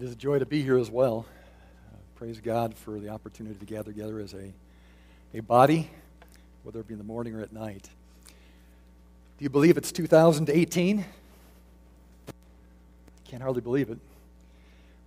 It 0.00 0.04
is 0.04 0.12
a 0.12 0.16
joy 0.16 0.38
to 0.38 0.46
be 0.46 0.62
here 0.62 0.78
as 0.78 0.92
well. 0.92 1.26
Uh, 1.92 1.96
praise 2.14 2.40
God 2.40 2.76
for 2.76 3.00
the 3.00 3.08
opportunity 3.08 3.58
to 3.58 3.64
gather 3.64 3.90
together 3.90 4.20
as 4.20 4.32
a, 4.32 4.52
a 5.34 5.40
body, 5.40 5.90
whether 6.62 6.78
it 6.78 6.86
be 6.86 6.94
in 6.94 6.98
the 6.98 7.04
morning 7.04 7.34
or 7.34 7.40
at 7.40 7.52
night. 7.52 7.90
Do 8.28 9.42
you 9.42 9.50
believe 9.50 9.76
it's 9.76 9.90
2018? 9.90 11.00
I 11.00 12.32
can't 13.28 13.42
hardly 13.42 13.60
believe 13.60 13.90
it. 13.90 13.98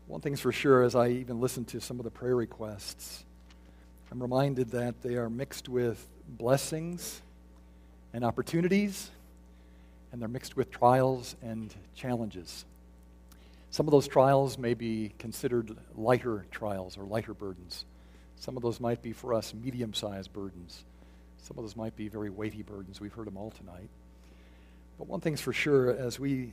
One 0.07 0.19
thing's 0.19 0.41
for 0.41 0.51
sure, 0.51 0.83
as 0.83 0.93
I 0.93 1.07
even 1.07 1.39
listen 1.39 1.63
to 1.65 1.79
some 1.79 1.97
of 1.97 2.03
the 2.03 2.11
prayer 2.11 2.35
requests, 2.35 3.23
I'm 4.11 4.21
reminded 4.21 4.71
that 4.71 5.01
they 5.01 5.15
are 5.15 5.29
mixed 5.29 5.69
with 5.69 6.05
blessings 6.27 7.21
and 8.11 8.25
opportunities, 8.25 9.09
and 10.11 10.21
they're 10.21 10.27
mixed 10.27 10.57
with 10.57 10.69
trials 10.69 11.37
and 11.41 11.73
challenges. 11.95 12.65
Some 13.71 13.87
of 13.87 13.91
those 13.91 14.07
trials 14.07 14.57
may 14.57 14.73
be 14.73 15.13
considered 15.17 15.77
lighter 15.95 16.45
trials 16.51 16.97
or 16.97 17.05
lighter 17.05 17.33
burdens. 17.33 17.85
Some 18.35 18.57
of 18.57 18.63
those 18.63 18.81
might 18.81 19.01
be 19.01 19.13
for 19.13 19.33
us 19.33 19.53
medium 19.53 19.93
sized 19.93 20.33
burdens. 20.33 20.83
Some 21.37 21.57
of 21.57 21.63
those 21.63 21.77
might 21.77 21.95
be 21.95 22.09
very 22.09 22.29
weighty 22.29 22.63
burdens. 22.63 22.99
We've 22.99 23.13
heard 23.13 23.27
them 23.27 23.37
all 23.37 23.49
tonight. 23.49 23.87
But 24.97 25.07
one 25.07 25.21
thing's 25.21 25.39
for 25.39 25.53
sure 25.53 25.89
as 25.89 26.19
we, 26.19 26.51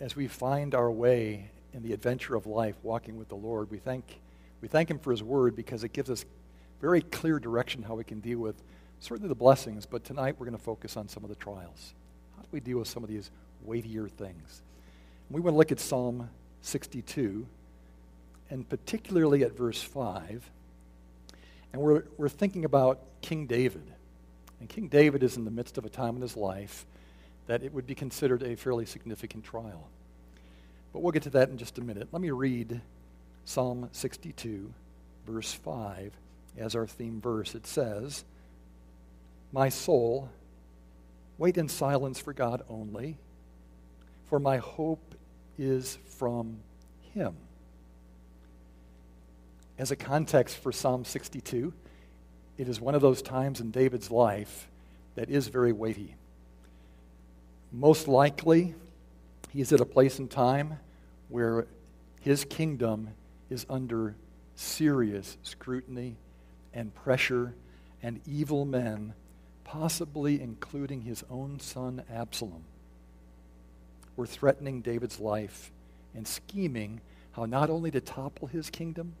as 0.00 0.14
we 0.14 0.28
find 0.28 0.74
our 0.74 0.90
way 0.90 1.50
in 1.72 1.82
the 1.82 1.94
adventure 1.94 2.34
of 2.34 2.46
life, 2.46 2.76
walking 2.82 3.16
with 3.16 3.30
the 3.30 3.36
Lord, 3.36 3.70
we 3.70 3.78
thank, 3.78 4.20
we 4.60 4.68
thank 4.68 4.90
Him 4.90 4.98
for 4.98 5.12
His 5.12 5.22
word 5.22 5.56
because 5.56 5.82
it 5.82 5.94
gives 5.94 6.10
us 6.10 6.26
very 6.82 7.00
clear 7.00 7.38
direction 7.38 7.82
how 7.82 7.94
we 7.94 8.04
can 8.04 8.20
deal 8.20 8.38
with 8.38 8.62
certainly 9.00 9.28
the 9.30 9.34
blessings, 9.34 9.86
but 9.86 10.04
tonight 10.04 10.36
we're 10.38 10.46
going 10.46 10.58
to 10.58 10.62
focus 10.62 10.98
on 10.98 11.08
some 11.08 11.24
of 11.24 11.30
the 11.30 11.36
trials. 11.36 11.94
How 12.36 12.42
do 12.42 12.48
we 12.52 12.60
deal 12.60 12.80
with 12.80 12.88
some 12.88 13.02
of 13.02 13.08
these 13.08 13.30
weightier 13.62 14.08
things? 14.08 14.62
we 15.30 15.40
want 15.40 15.54
to 15.54 15.58
look 15.58 15.70
at 15.72 15.78
Psalm 15.78 16.28
62, 16.62 17.46
and 18.50 18.68
particularly 18.68 19.42
at 19.42 19.56
verse 19.56 19.82
5. 19.82 20.50
And 21.72 21.82
we're, 21.82 22.04
we're 22.16 22.28
thinking 22.28 22.64
about 22.64 23.00
King 23.20 23.46
David. 23.46 23.84
And 24.58 24.68
King 24.68 24.88
David 24.88 25.22
is 25.22 25.36
in 25.36 25.44
the 25.44 25.50
midst 25.50 25.78
of 25.78 25.84
a 25.84 25.88
time 25.88 26.16
in 26.16 26.22
his 26.22 26.36
life 26.36 26.84
that 27.46 27.62
it 27.62 27.72
would 27.72 27.86
be 27.86 27.94
considered 27.94 28.42
a 28.42 28.56
fairly 28.56 28.86
significant 28.86 29.44
trial. 29.44 29.88
But 30.92 31.02
we'll 31.02 31.12
get 31.12 31.22
to 31.24 31.30
that 31.30 31.48
in 31.48 31.58
just 31.58 31.78
a 31.78 31.80
minute. 31.80 32.08
Let 32.12 32.22
me 32.22 32.30
read 32.30 32.80
Psalm 33.44 33.88
62, 33.92 34.72
verse 35.26 35.52
5, 35.52 36.12
as 36.58 36.74
our 36.74 36.86
theme 36.86 37.20
verse. 37.20 37.54
It 37.54 37.66
says, 37.66 38.24
My 39.52 39.68
soul, 39.68 40.30
wait 41.38 41.56
in 41.56 41.68
silence 41.68 42.20
for 42.20 42.32
God 42.32 42.62
only, 42.68 43.16
for 44.26 44.38
my 44.38 44.58
hope 44.58 45.14
is 45.60 45.98
from 46.06 46.58
Him. 47.14 47.36
As 49.78 49.90
a 49.90 49.96
context 49.96 50.56
for 50.56 50.72
Psalm 50.72 51.04
62, 51.04 51.72
it 52.56 52.68
is 52.68 52.80
one 52.80 52.94
of 52.94 53.02
those 53.02 53.22
times 53.22 53.60
in 53.60 53.70
David's 53.70 54.10
life 54.10 54.68
that 55.14 55.28
is 55.28 55.48
very 55.48 55.72
weighty. 55.72 56.16
Most 57.72 58.08
likely, 58.08 58.74
he 59.50 59.60
is 59.60 59.72
at 59.72 59.80
a 59.80 59.86
place 59.86 60.18
in 60.18 60.28
time 60.28 60.78
where 61.28 61.66
his 62.20 62.44
kingdom 62.44 63.10
is 63.48 63.66
under 63.68 64.14
serious 64.54 65.36
scrutiny 65.42 66.16
and 66.72 66.94
pressure 66.94 67.54
and 68.02 68.20
evil 68.26 68.64
men, 68.64 69.14
possibly 69.64 70.40
including 70.40 71.02
his 71.02 71.22
own 71.30 71.60
son 71.60 72.02
Absalom 72.10 72.64
were 74.20 74.26
threatening 74.26 74.82
David's 74.82 75.18
life 75.18 75.72
and 76.14 76.28
scheming 76.28 77.00
how 77.32 77.46
not 77.46 77.70
only 77.70 77.90
to 77.90 78.02
topple 78.02 78.48
his 78.48 78.68
kingdom, 78.68 79.14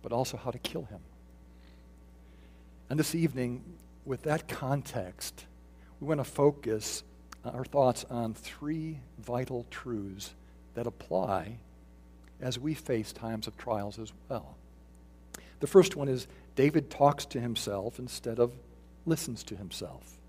but 0.00 0.12
also 0.12 0.38
how 0.38 0.50
to 0.50 0.58
kill 0.58 0.84
him. 0.84 1.00
And 2.88 2.98
this 2.98 3.14
evening, 3.14 3.62
with 4.06 4.22
that 4.22 4.48
context, 4.48 5.44
we 6.00 6.06
want 6.06 6.20
to 6.20 6.24
focus 6.24 7.02
our 7.44 7.66
thoughts 7.66 8.06
on 8.08 8.32
three 8.32 8.98
vital 9.18 9.66
truths 9.70 10.32
that 10.72 10.86
apply 10.86 11.58
as 12.40 12.58
we 12.58 12.72
face 12.72 13.12
times 13.12 13.46
of 13.46 13.58
trials 13.58 13.98
as 13.98 14.10
well. 14.30 14.56
The 15.60 15.66
first 15.66 15.96
one 15.96 16.08
is 16.08 16.26
David 16.56 16.88
talks 16.88 17.26
to 17.26 17.40
himself 17.40 17.98
instead 17.98 18.38
of 18.38 18.52
listens 19.04 19.42
to 19.44 19.54
himself. 19.54 20.21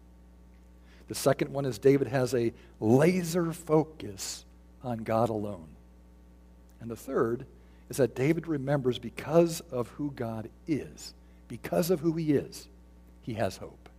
The 1.07 1.15
second 1.15 1.51
one 1.51 1.65
is 1.65 1.77
David 1.77 2.07
has 2.07 2.33
a 2.33 2.53
laser 2.79 3.51
focus 3.51 4.45
on 4.83 4.99
God 4.99 5.29
alone. 5.29 5.67
And 6.81 6.89
the 6.89 6.95
third 6.95 7.45
is 7.89 7.97
that 7.97 8.15
David 8.15 8.47
remembers 8.47 8.99
because 8.99 9.61
of 9.71 9.89
who 9.89 10.11
God 10.11 10.49
is, 10.67 11.13
because 11.47 11.89
of 11.89 11.99
who 11.99 12.13
he 12.13 12.33
is, 12.33 12.67
he 13.21 13.33
has 13.35 13.57
hope. 13.57 13.89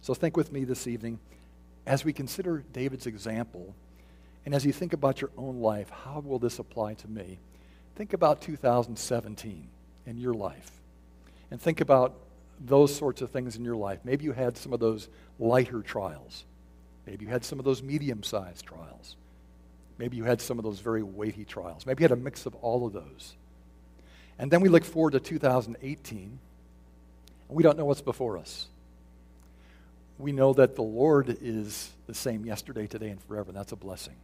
So 0.00 0.14
think 0.14 0.36
with 0.36 0.52
me 0.52 0.64
this 0.64 0.86
evening 0.86 1.18
as 1.86 2.04
we 2.04 2.12
consider 2.12 2.64
David's 2.72 3.06
example, 3.06 3.74
and 4.44 4.54
as 4.54 4.64
you 4.64 4.72
think 4.72 4.92
about 4.92 5.20
your 5.20 5.30
own 5.36 5.60
life, 5.60 5.90
how 5.90 6.20
will 6.20 6.38
this 6.38 6.58
apply 6.58 6.94
to 6.94 7.08
me? 7.08 7.38
Think 7.94 8.12
about 8.12 8.40
2017 8.40 9.68
and 10.06 10.18
your 10.18 10.34
life. 10.34 10.70
And 11.50 11.60
think 11.60 11.80
about 11.80 12.14
those 12.60 12.94
sorts 12.94 13.22
of 13.22 13.30
things 13.30 13.56
in 13.56 13.64
your 13.64 13.76
life. 13.76 14.00
Maybe 14.04 14.24
you 14.24 14.32
had 14.32 14.56
some 14.56 14.72
of 14.72 14.80
those 14.80 15.08
lighter 15.38 15.82
trials. 15.82 16.44
Maybe 17.06 17.24
you 17.24 17.30
had 17.30 17.44
some 17.44 17.58
of 17.58 17.64
those 17.64 17.82
medium 17.82 18.22
sized 18.22 18.66
trials. 18.66 19.16
Maybe 19.98 20.16
you 20.16 20.24
had 20.24 20.40
some 20.40 20.58
of 20.58 20.64
those 20.64 20.80
very 20.80 21.02
weighty 21.02 21.44
trials. 21.44 21.86
Maybe 21.86 22.02
you 22.02 22.04
had 22.04 22.18
a 22.18 22.20
mix 22.20 22.46
of 22.46 22.54
all 22.56 22.86
of 22.86 22.92
those. 22.92 23.34
And 24.38 24.50
then 24.50 24.60
we 24.60 24.68
look 24.68 24.84
forward 24.84 25.12
to 25.12 25.20
2018, 25.20 26.18
and 26.18 26.38
we 27.48 27.62
don't 27.62 27.78
know 27.78 27.86
what's 27.86 28.02
before 28.02 28.36
us. 28.36 28.66
We 30.18 30.32
know 30.32 30.52
that 30.54 30.76
the 30.76 30.82
Lord 30.82 31.38
is 31.40 31.90
the 32.06 32.14
same 32.14 32.44
yesterday, 32.44 32.86
today, 32.86 33.08
and 33.08 33.22
forever. 33.22 33.48
And 33.48 33.56
That's 33.56 33.72
a 33.72 33.76
blessing. 33.76 34.16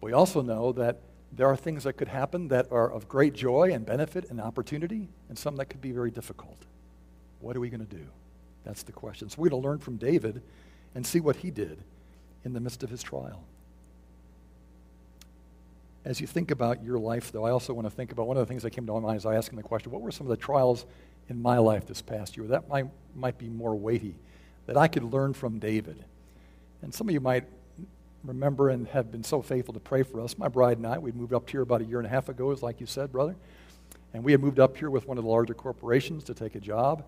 We 0.00 0.12
also 0.12 0.40
know 0.40 0.72
that 0.72 0.98
there 1.32 1.46
are 1.46 1.56
things 1.56 1.84
that 1.84 1.92
could 1.94 2.08
happen 2.08 2.48
that 2.48 2.72
are 2.72 2.90
of 2.90 3.08
great 3.08 3.34
joy 3.34 3.70
and 3.72 3.86
benefit 3.86 4.30
and 4.30 4.40
opportunity, 4.40 5.08
and 5.28 5.38
some 5.38 5.56
that 5.56 5.66
could 5.66 5.80
be 5.80 5.92
very 5.92 6.10
difficult. 6.10 6.56
What 7.40 7.56
are 7.56 7.60
we 7.60 7.70
going 7.70 7.86
to 7.86 7.96
do? 7.96 8.06
That's 8.64 8.82
the 8.82 8.92
question. 8.92 9.28
So 9.30 9.36
we're 9.40 9.48
going 9.48 9.62
to 9.62 9.68
learn 9.68 9.78
from 9.78 9.96
David 9.96 10.42
and 10.94 11.06
see 11.06 11.20
what 11.20 11.36
he 11.36 11.50
did 11.50 11.78
in 12.44 12.52
the 12.52 12.60
midst 12.60 12.82
of 12.82 12.90
his 12.90 13.02
trial. 13.02 13.42
As 16.04 16.20
you 16.20 16.26
think 16.26 16.50
about 16.50 16.82
your 16.82 16.98
life, 16.98 17.30
though, 17.30 17.44
I 17.44 17.50
also 17.50 17.74
want 17.74 17.86
to 17.86 17.90
think 17.90 18.12
about 18.12 18.26
one 18.26 18.36
of 18.36 18.46
the 18.46 18.46
things 18.46 18.62
that 18.62 18.70
came 18.70 18.86
to 18.86 18.92
my 18.92 19.00
mind 19.00 19.16
as 19.16 19.26
I 19.26 19.36
asked 19.36 19.50
him 19.50 19.56
the 19.56 19.62
question 19.62 19.92
what 19.92 20.00
were 20.00 20.10
some 20.10 20.26
of 20.26 20.30
the 20.30 20.36
trials 20.36 20.86
in 21.28 21.40
my 21.40 21.58
life 21.58 21.86
this 21.86 22.00
past 22.00 22.36
year 22.36 22.46
that 22.48 22.68
might, 22.68 22.86
might 23.14 23.38
be 23.38 23.48
more 23.48 23.74
weighty 23.74 24.14
that 24.66 24.76
I 24.76 24.88
could 24.88 25.04
learn 25.04 25.34
from 25.34 25.58
David? 25.58 26.04
And 26.82 26.94
some 26.94 27.08
of 27.08 27.12
you 27.12 27.20
might 27.20 27.44
remember 28.24 28.70
and 28.70 28.86
have 28.88 29.10
been 29.10 29.24
so 29.24 29.42
faithful 29.42 29.74
to 29.74 29.80
pray 29.80 30.02
for 30.02 30.20
us. 30.20 30.38
My 30.38 30.48
bride 30.48 30.78
and 30.78 30.86
I, 30.86 30.98
we 30.98 31.12
moved 31.12 31.34
up 31.34 31.48
here 31.48 31.62
about 31.62 31.82
a 31.82 31.84
year 31.84 31.98
and 31.98 32.06
a 32.06 32.10
half 32.10 32.28
ago, 32.28 32.50
as 32.50 32.62
like 32.62 32.80
you 32.80 32.86
said, 32.86 33.12
brother. 33.12 33.36
And 34.12 34.24
we 34.24 34.32
had 34.32 34.40
moved 34.40 34.58
up 34.58 34.76
here 34.76 34.90
with 34.90 35.06
one 35.06 35.18
of 35.18 35.24
the 35.24 35.30
larger 35.30 35.54
corporations 35.54 36.24
to 36.24 36.34
take 36.34 36.54
a 36.54 36.60
job. 36.60 37.04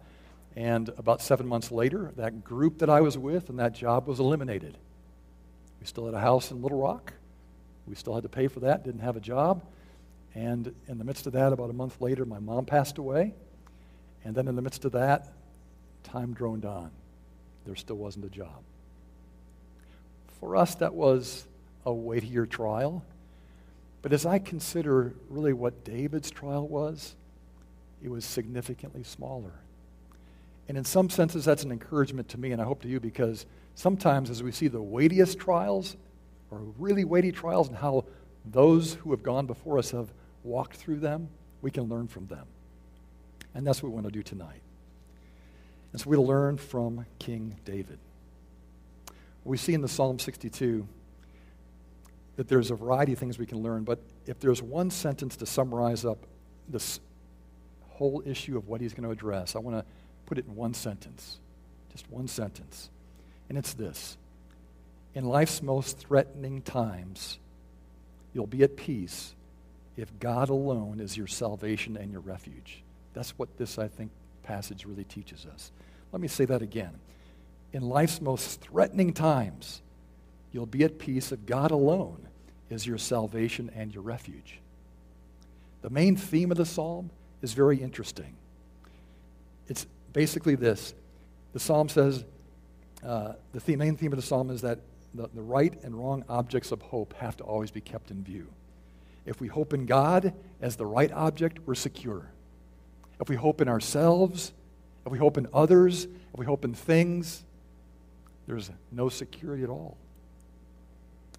And 0.54 0.90
about 0.98 1.22
seven 1.22 1.46
months 1.46 1.70
later, 1.70 2.12
that 2.16 2.44
group 2.44 2.78
that 2.78 2.90
I 2.90 3.00
was 3.00 3.16
with 3.16 3.48
and 3.48 3.58
that 3.58 3.74
job 3.74 4.06
was 4.06 4.20
eliminated. 4.20 4.76
We 5.80 5.86
still 5.86 6.06
had 6.06 6.14
a 6.14 6.20
house 6.20 6.50
in 6.50 6.62
Little 6.62 6.80
Rock. 6.80 7.12
We 7.86 7.94
still 7.94 8.14
had 8.14 8.22
to 8.22 8.28
pay 8.28 8.48
for 8.48 8.60
that, 8.60 8.84
didn't 8.84 9.00
have 9.00 9.16
a 9.16 9.20
job. 9.20 9.62
And 10.34 10.74
in 10.88 10.98
the 10.98 11.04
midst 11.04 11.26
of 11.26 11.32
that, 11.32 11.52
about 11.52 11.70
a 11.70 11.74
month 11.74 12.00
later, 12.00 12.24
my 12.24 12.38
mom 12.38 12.64
passed 12.64 12.98
away. 12.98 13.34
And 14.24 14.34
then 14.34 14.46
in 14.46 14.56
the 14.56 14.62
midst 14.62 14.84
of 14.84 14.92
that, 14.92 15.32
time 16.04 16.32
droned 16.32 16.64
on. 16.64 16.90
There 17.64 17.76
still 17.76 17.96
wasn't 17.96 18.24
a 18.24 18.30
job. 18.30 18.62
For 20.40 20.56
us, 20.56 20.74
that 20.76 20.94
was 20.94 21.46
a 21.84 21.92
weightier 21.92 22.46
trial. 22.46 23.04
But 24.02 24.12
as 24.12 24.26
I 24.26 24.38
consider 24.38 25.14
really 25.28 25.52
what 25.52 25.84
David's 25.84 26.30
trial 26.30 26.66
was, 26.66 27.14
it 28.02 28.10
was 28.10 28.24
significantly 28.24 29.04
smaller. 29.04 29.52
And 30.68 30.78
in 30.78 30.84
some 30.84 31.10
senses, 31.10 31.44
that's 31.44 31.64
an 31.64 31.72
encouragement 31.72 32.28
to 32.30 32.38
me, 32.38 32.52
and 32.52 32.62
I 32.62 32.64
hope 32.64 32.82
to 32.82 32.88
you, 32.88 33.00
because 33.00 33.46
sometimes 33.74 34.30
as 34.30 34.42
we 34.42 34.52
see 34.52 34.68
the 34.68 34.82
weightiest 34.82 35.38
trials, 35.38 35.96
or 36.50 36.58
really 36.78 37.04
weighty 37.04 37.32
trials, 37.32 37.68
and 37.68 37.76
how 37.76 38.04
those 38.44 38.94
who 38.94 39.10
have 39.10 39.22
gone 39.22 39.46
before 39.46 39.78
us 39.78 39.90
have 39.90 40.12
walked 40.44 40.76
through 40.76 41.00
them, 41.00 41.28
we 41.60 41.70
can 41.70 41.84
learn 41.84 42.08
from 42.08 42.26
them. 42.26 42.46
And 43.54 43.66
that's 43.66 43.82
what 43.82 43.90
we 43.90 43.94
want 43.94 44.06
to 44.06 44.12
do 44.12 44.22
tonight. 44.22 44.62
And 45.92 46.00
so 46.00 46.08
we'll 46.08 46.26
learn 46.26 46.56
from 46.56 47.06
King 47.18 47.56
David. 47.64 47.98
We 49.44 49.56
see 49.56 49.74
in 49.74 49.82
the 49.82 49.88
Psalm 49.88 50.18
62 50.18 50.86
that 52.36 52.48
there's 52.48 52.70
a 52.70 52.74
variety 52.74 53.12
of 53.12 53.18
things 53.18 53.38
we 53.38 53.46
can 53.46 53.62
learn, 53.62 53.84
but 53.84 53.98
if 54.26 54.40
there's 54.40 54.62
one 54.62 54.90
sentence 54.90 55.36
to 55.36 55.46
summarize 55.46 56.04
up 56.04 56.26
this 56.68 57.00
whole 57.90 58.22
issue 58.24 58.56
of 58.56 58.68
what 58.68 58.80
he's 58.80 58.94
going 58.94 59.04
to 59.04 59.10
address, 59.10 59.54
I 59.54 59.58
want 59.58 59.76
to 59.76 59.84
put 60.32 60.38
it 60.38 60.46
in 60.46 60.56
one 60.56 60.72
sentence. 60.72 61.36
Just 61.90 62.10
one 62.10 62.26
sentence. 62.26 62.88
And 63.50 63.58
it's 63.58 63.74
this 63.74 64.16
In 65.14 65.26
life's 65.26 65.60
most 65.60 65.98
threatening 65.98 66.62
times, 66.62 67.38
you'll 68.32 68.46
be 68.46 68.62
at 68.62 68.74
peace 68.74 69.34
if 69.94 70.08
God 70.20 70.48
alone 70.48 71.00
is 71.00 71.18
your 71.18 71.26
salvation 71.26 71.98
and 71.98 72.10
your 72.10 72.22
refuge. 72.22 72.82
That's 73.12 73.32
what 73.32 73.58
this, 73.58 73.78
I 73.78 73.88
think, 73.88 74.10
passage 74.42 74.86
really 74.86 75.04
teaches 75.04 75.44
us. 75.44 75.70
Let 76.12 76.22
me 76.22 76.28
say 76.28 76.46
that 76.46 76.62
again. 76.62 76.98
In 77.74 77.82
life's 77.82 78.22
most 78.22 78.62
threatening 78.62 79.12
times, 79.12 79.82
you'll 80.50 80.64
be 80.64 80.82
at 80.82 80.98
peace 80.98 81.30
if 81.30 81.44
God 81.44 81.72
alone 81.72 82.26
is 82.70 82.86
your 82.86 82.96
salvation 82.96 83.70
and 83.76 83.92
your 83.92 84.02
refuge. 84.02 84.60
The 85.82 85.90
main 85.90 86.16
theme 86.16 86.50
of 86.50 86.56
the 86.56 86.64
psalm 86.64 87.10
is 87.42 87.52
very 87.52 87.82
interesting. 87.82 88.34
It's 89.68 89.86
basically 90.12 90.54
this 90.54 90.94
the 91.52 91.60
psalm 91.60 91.88
says, 91.88 92.24
uh, 93.04 93.34
the 93.52 93.60
theme, 93.60 93.78
main 93.78 93.96
theme 93.96 94.12
of 94.12 94.16
the 94.16 94.26
psalm 94.26 94.50
is 94.50 94.62
that 94.62 94.78
the, 95.14 95.28
the 95.34 95.42
right 95.42 95.74
and 95.82 95.94
wrong 95.94 96.24
objects 96.28 96.72
of 96.72 96.80
hope 96.80 97.14
have 97.14 97.36
to 97.36 97.44
always 97.44 97.70
be 97.70 97.80
kept 97.80 98.10
in 98.10 98.24
view. 98.24 98.48
If 99.26 99.40
we 99.40 99.48
hope 99.48 99.74
in 99.74 99.86
God 99.86 100.32
as 100.60 100.76
the 100.76 100.86
right 100.86 101.12
object, 101.12 101.58
we're 101.66 101.74
secure. 101.74 102.30
If 103.20 103.28
we 103.28 103.36
hope 103.36 103.60
in 103.60 103.68
ourselves, 103.68 104.52
if 105.04 105.12
we 105.12 105.18
hope 105.18 105.36
in 105.36 105.46
others, 105.52 106.04
if 106.04 106.38
we 106.38 106.46
hope 106.46 106.64
in 106.64 106.74
things, 106.74 107.44
there's 108.46 108.70
no 108.90 109.08
security 109.08 109.62
at 109.62 109.68
all. 109.68 109.96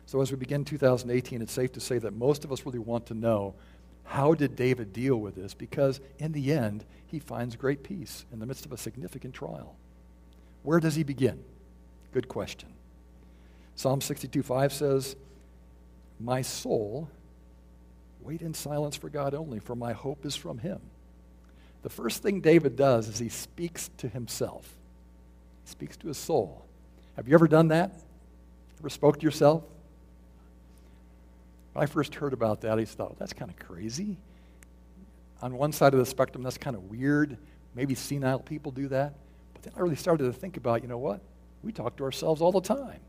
So 0.06 0.22
as 0.22 0.32
we 0.32 0.38
begin 0.38 0.64
2018, 0.64 1.42
it's 1.42 1.52
safe 1.52 1.72
to 1.74 1.80
say 1.80 1.98
that 1.98 2.14
most 2.14 2.46
of 2.46 2.52
us 2.52 2.66
really 2.66 2.80
want 2.80 3.08
to 3.08 3.14
know 3.14 3.56
how 4.04 4.34
did 4.34 4.56
David 4.56 4.94
deal 4.94 5.18
with 5.18 5.36
this? 5.36 5.54
Because 5.54 6.00
in 6.20 6.32
the 6.32 6.52
end, 6.52 6.86
he 7.08 7.20
finds 7.20 7.56
great 7.56 7.84
peace 7.84 8.26
in 8.32 8.40
the 8.40 8.46
midst 8.46 8.66
of 8.66 8.72
a 8.72 8.78
significant 8.78 9.34
trial. 9.34 9.76
Where 10.64 10.80
does 10.80 10.96
he 10.96 11.04
begin? 11.04 11.44
Good 12.12 12.28
question. 12.28 12.70
Psalm 13.76 14.02
62 14.02 14.44
5 14.44 14.74
says, 14.74 15.16
My 16.20 16.42
soul, 16.42 17.10
wait 18.22 18.42
in 18.42 18.54
silence 18.54 18.96
for 18.96 19.10
God 19.10 19.34
only, 19.34 19.60
for 19.60 19.76
my 19.76 19.94
hope 19.94 20.26
is 20.26 20.36
from 20.36 20.60
him. 20.60 20.80
The 21.82 21.90
first 21.90 22.24
thing 22.24 22.40
David 22.40 22.76
does 22.76 23.10
is 23.10 23.20
he 23.20 23.30
speaks 23.30 23.90
to 23.98 24.08
himself. 24.08 24.70
He 25.66 25.72
speaks 25.72 25.98
to 25.98 26.08
his 26.08 26.18
soul. 26.18 26.66
Have 27.16 27.28
you 27.28 27.34
ever 27.34 27.48
done 27.48 27.70
that? 27.70 27.92
Ever 28.80 28.90
spoke 28.90 29.20
to 29.20 29.24
yourself? 29.24 29.64
When 31.74 31.84
I 31.84 31.88
first 31.88 32.16
heard 32.16 32.34
about 32.34 32.62
that, 32.62 32.78
I 32.78 32.86
thought, 32.86 33.18
that's 33.18 33.34
kind 33.34 33.52
of 33.52 33.58
crazy. 33.58 34.18
On 35.42 35.58
one 35.58 35.74
side 35.74 35.94
of 35.94 36.00
the 36.00 36.06
spectrum, 36.06 36.44
that's 36.44 36.58
kind 36.58 36.76
of 36.76 36.84
weird. 36.84 37.38
Maybe 37.76 37.96
senile 37.96 38.40
people 38.40 38.72
do 38.72 38.88
that. 38.90 39.16
But 39.54 39.64
then 39.64 39.74
I 39.76 39.82
really 39.82 39.96
started 39.96 40.26
to 40.26 40.34
think 40.34 40.56
about, 40.56 40.84
you 40.84 40.88
know 40.88 41.00
what? 41.00 41.22
We 41.64 41.72
talk 41.72 41.98
to 41.98 42.04
ourselves 42.04 42.42
all 42.42 42.52
the 42.52 42.62
time. 42.62 43.00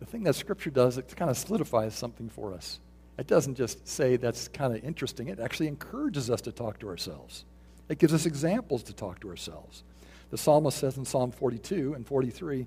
The 0.00 0.06
thing 0.06 0.24
that 0.24 0.34
Scripture 0.34 0.70
does, 0.70 0.98
it 0.98 1.14
kind 1.16 1.30
of 1.30 1.36
solidifies 1.36 1.94
something 1.94 2.28
for 2.28 2.54
us. 2.54 2.80
It 3.18 3.26
doesn't 3.26 3.54
just 3.54 3.86
say 3.86 4.16
that's 4.16 4.48
kind 4.48 4.74
of 4.74 4.84
interesting, 4.84 5.28
it 5.28 5.40
actually 5.40 5.68
encourages 5.68 6.30
us 6.30 6.40
to 6.42 6.52
talk 6.52 6.78
to 6.80 6.88
ourselves. 6.88 7.44
It 7.88 7.98
gives 7.98 8.12
us 8.12 8.26
examples 8.26 8.82
to 8.84 8.92
talk 8.92 9.20
to 9.20 9.30
ourselves. 9.30 9.84
The 10.30 10.38
psalmist 10.38 10.78
says 10.78 10.96
in 10.96 11.04
Psalm 11.04 11.30
42 11.30 11.94
and 11.94 12.06
43, 12.06 12.66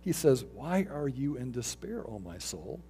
he 0.00 0.12
says, 0.12 0.44
Why 0.54 0.86
are 0.92 1.08
you 1.08 1.36
in 1.36 1.52
despair, 1.52 2.04
O 2.06 2.18
my 2.18 2.38
soul? 2.38 2.80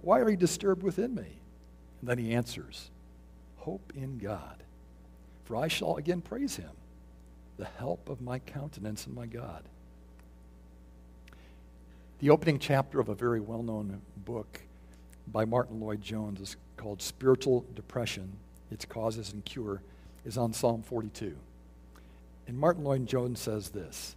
Why 0.00 0.20
are 0.20 0.30
you 0.30 0.36
disturbed 0.36 0.82
within 0.82 1.14
me? 1.14 1.40
And 2.00 2.08
then 2.08 2.18
he 2.18 2.34
answers, 2.34 2.90
Hope 3.58 3.92
in 3.94 4.18
God, 4.18 4.62
for 5.44 5.56
I 5.56 5.68
shall 5.68 5.96
again 5.96 6.20
praise 6.20 6.56
him, 6.56 6.70
the 7.58 7.64
help 7.64 8.08
of 8.08 8.20
my 8.20 8.38
countenance 8.40 9.06
and 9.06 9.14
my 9.14 9.26
God. 9.26 9.64
The 12.18 12.30
opening 12.30 12.58
chapter 12.58 13.00
of 13.00 13.08
a 13.08 13.14
very 13.14 13.40
well 13.40 13.62
known 13.62 14.00
book 14.16 14.60
by 15.26 15.44
Martyn 15.44 15.80
Lloyd-Jones 15.80 16.40
is 16.40 16.56
called 16.76 17.00
Spiritual 17.00 17.64
Depression 17.74 18.32
Its 18.70 18.84
Causes 18.84 19.32
and 19.32 19.44
Cure, 19.44 19.82
is 20.24 20.36
on 20.36 20.52
Psalm 20.52 20.82
42. 20.82 21.36
And 22.46 22.58
Martyn 22.58 22.84
Lloyd-Jones 22.84 23.40
says 23.40 23.70
this 23.70 24.16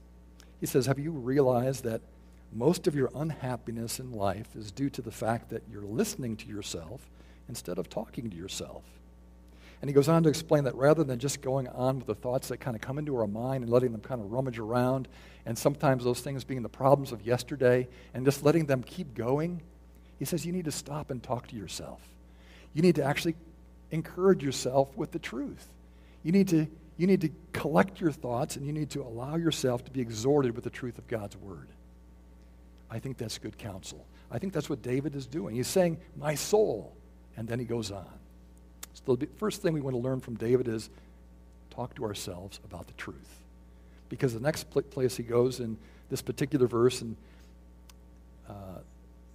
He 0.60 0.66
says, 0.66 0.86
Have 0.88 1.00
you 1.00 1.12
realized 1.12 1.83
that 1.83 2.01
most 2.56 2.88
of 2.88 2.96
your 2.96 3.12
unhappiness 3.13 4.00
in 4.00 4.13
life 4.13 4.56
is 4.56 4.72
due 4.72 4.90
to 4.90 5.02
the 5.02 5.12
fact 5.12 5.50
that 5.50 5.63
you're 5.69 5.84
listening 5.84 6.38
to 6.38 6.48
yourself 6.48 7.02
instead 7.50 7.78
of 7.78 7.90
talking 7.90 8.30
to 8.30 8.38
yourself. 8.38 8.84
And 9.81 9.90
he 9.90 9.94
goes 9.94 10.07
on 10.07 10.24
to 10.24 10.30
explain 10.30 10.63
that 10.63 10.75
rather 10.75 11.04
than 11.04 11.19
just 11.19 11.42
going 11.42 11.68
on 11.68 11.98
with 11.98 12.07
the 12.07 12.16
thoughts 12.16 12.48
that 12.48 12.57
kind 12.57 12.74
of 12.74 12.81
come 12.81 12.98
into 12.98 13.18
our 13.18 13.28
mind 13.28 13.66
and 13.66 13.72
letting 13.72 13.92
them 13.92 14.00
kind 14.00 14.22
of 14.22 14.31
rummage 14.31 14.57
around, 14.57 15.10
and 15.46 15.57
sometimes 15.57 16.06
those 16.06 16.22
things 16.22 16.46
being 16.46 16.63
the 16.63 16.69
problems 16.69 17.12
of 17.12 17.25
yesterday, 17.25 17.90
and 18.13 18.25
just 18.25 18.42
letting 18.42 18.66
them 18.66 18.81
keep 18.81 19.13
going, 19.13 19.62
he 20.18 20.24
says 20.24 20.46
you 20.46 20.54
need 20.54 20.66
to 20.66 20.72
stop 20.72 21.12
and 21.12 21.22
talk 21.22 21.48
to 21.48 21.57
yourself. 21.57 22.00
You 22.74 22.81
need 22.81 22.96
to 22.96 23.04
actually 23.04 23.36
encourage 23.92 24.44
yourself 24.44 24.96
with 24.96 25.12
the 25.12 25.19
truth. 25.19 25.68
You 26.24 26.31
need 26.31 26.48
to, 26.48 26.68
you 26.98 27.06
need 27.06 27.22
to 27.22 27.30
collect 27.52 28.00
your 28.00 28.13
thoughts 28.13 28.56
and 28.56 28.66
you 28.66 28.72
need 28.72 28.92
to 28.92 29.02
allow 29.02 29.36
yourself 29.36 29.84
to 29.86 29.92
be 29.92 30.00
exhorted 30.00 30.56
with 30.56 30.63
the 30.63 30.69
truth 30.69 30.98
of 30.98 31.07
God's 31.07 31.36
word. 31.36 31.68
I 32.95 33.00
think 33.00 33.18
that's 33.18 33.38
good 33.38 33.57
counsel. 33.57 34.06
I 34.31 34.39
think 34.39 34.53
that's 34.53 34.69
what 34.69 34.81
David 34.81 35.15
is 35.15 35.27
doing. 35.27 35.56
He's 35.56 35.68
saying, 35.68 35.97
My 36.15 36.33
soul. 36.33 36.95
And 37.36 37.45
then 37.45 37.59
he 37.59 37.65
goes 37.65 37.92
on. 37.92 38.07
So 39.06 39.18
the 39.18 39.27
first 39.36 39.62
thing 39.62 39.74
we 39.74 39.81
want 39.81 39.94
to 39.94 40.01
learn 40.01 40.21
from 40.21 40.36
David 40.36 40.69
is 40.69 40.89
talk 41.69 41.94
to 41.95 42.06
ourselves 42.06 42.62
about 42.63 42.88
the 42.88 42.94
truth. 42.94 43.42
Because 44.07 44.33
the 44.33 44.39
next 44.39 44.69
place 44.69 45.18
he 45.18 45.24
goes 45.24 45.59
in 45.59 45.77
this 46.09 46.21
particular 46.21 46.68
verse, 46.68 47.01
and 47.01 47.18
uh, 48.47 48.80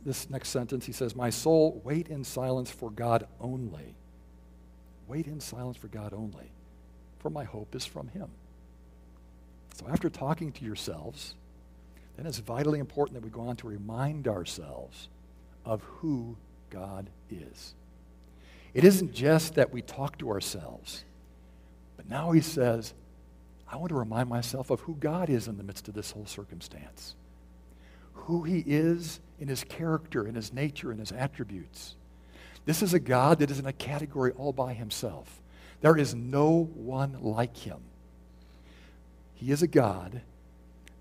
this 0.06 0.30
next 0.30 0.48
sentence, 0.48 0.86
he 0.86 0.92
says, 0.92 1.14
My 1.14 1.28
soul, 1.28 1.82
wait 1.84 2.08
in 2.08 2.24
silence 2.24 2.70
for 2.70 2.90
God 2.90 3.26
only. 3.42 3.94
Wait 5.06 5.26
in 5.26 5.40
silence 5.40 5.76
for 5.76 5.88
God 5.88 6.14
only, 6.14 6.50
for 7.18 7.28
my 7.28 7.44
hope 7.44 7.74
is 7.74 7.84
from 7.84 8.08
him. 8.08 8.30
So 9.74 9.86
after 9.90 10.08
talking 10.08 10.52
to 10.52 10.64
yourselves, 10.64 11.34
then 12.20 12.26
it's 12.26 12.38
vitally 12.38 12.81
important 12.81 13.14
that 13.14 13.25
we 13.25 13.31
go 13.31 13.49
on 13.49 13.56
to 13.56 13.67
remind 13.67 14.28
ourselves 14.28 15.08
of 15.64 15.82
who 15.84 16.37
God 16.69 17.08
is. 17.31 17.75
It 18.75 18.84
isn't 18.84 19.14
just 19.14 19.55
that 19.55 19.72
we 19.72 19.81
talk 19.81 20.19
to 20.19 20.28
ourselves, 20.28 21.02
but 21.96 22.11
now 22.11 22.32
he 22.32 22.43
says, 22.43 22.93
I 23.67 23.76
want 23.76 23.88
to 23.88 23.94
remind 23.94 24.28
myself 24.28 24.69
of 24.69 24.81
who 24.81 24.96
God 24.96 25.31
is 25.31 25.49
in 25.49 25.56
the 25.56 25.62
midst 25.62 25.88
of 25.88 25.94
this 25.94 26.11
whole 26.11 26.26
circumstance. 26.26 27.14
Who 28.12 28.43
he 28.43 28.64
is 28.67 29.19
in 29.40 29.49
his 29.49 29.64
character, 29.64 30.28
in 30.28 30.34
his 30.34 30.52
nature, 30.52 30.93
in 30.93 30.99
his 30.99 31.12
attributes. 31.12 31.94
This 32.67 32.82
is 32.82 32.93
a 32.93 33.00
God 33.00 33.38
that 33.38 33.50
is 33.50 33.58
in 33.58 33.67
a 33.67 33.72
category 33.72 34.32
all 34.32 34.52
by 34.52 34.75
himself. 34.75 35.41
There 35.81 35.96
is 35.96 36.15
no 36.15 36.69
one 36.74 37.17
like 37.22 37.56
him. 37.56 37.79
He 39.36 39.53
is 39.53 39.62
a 39.62 39.67
God 39.67 40.20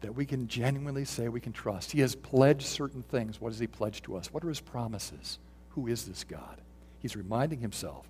that 0.02 0.16
we 0.16 0.26
can 0.26 0.48
genuinely 0.48 1.06
say 1.06 1.28
we 1.28 1.42
can 1.42 1.54
trust. 1.54 1.92
He 1.92 2.02
has 2.02 2.16
pledged 2.16 2.66
certain 2.66 3.04
things. 3.04 3.42
What 3.42 3.52
has 3.52 3.60
He 3.60 3.68
pledged 3.68 4.06
to 4.06 4.16
us? 4.16 4.32
What 4.34 4.44
are 4.44 4.50
His 4.50 4.62
promises? 4.62 5.40
Who 5.72 5.88
is 5.88 6.06
this 6.06 6.24
God? 6.24 6.62
He's 7.00 7.16
reminding 7.16 7.60
Himself. 7.60 8.08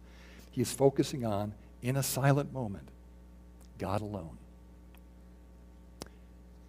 He 0.52 0.62
is 0.62 0.72
focusing 0.72 1.26
on, 1.26 1.54
in 1.82 1.96
a 1.96 2.04
silent 2.04 2.54
moment, 2.54 2.90
God 3.78 4.02
alone. 4.02 4.38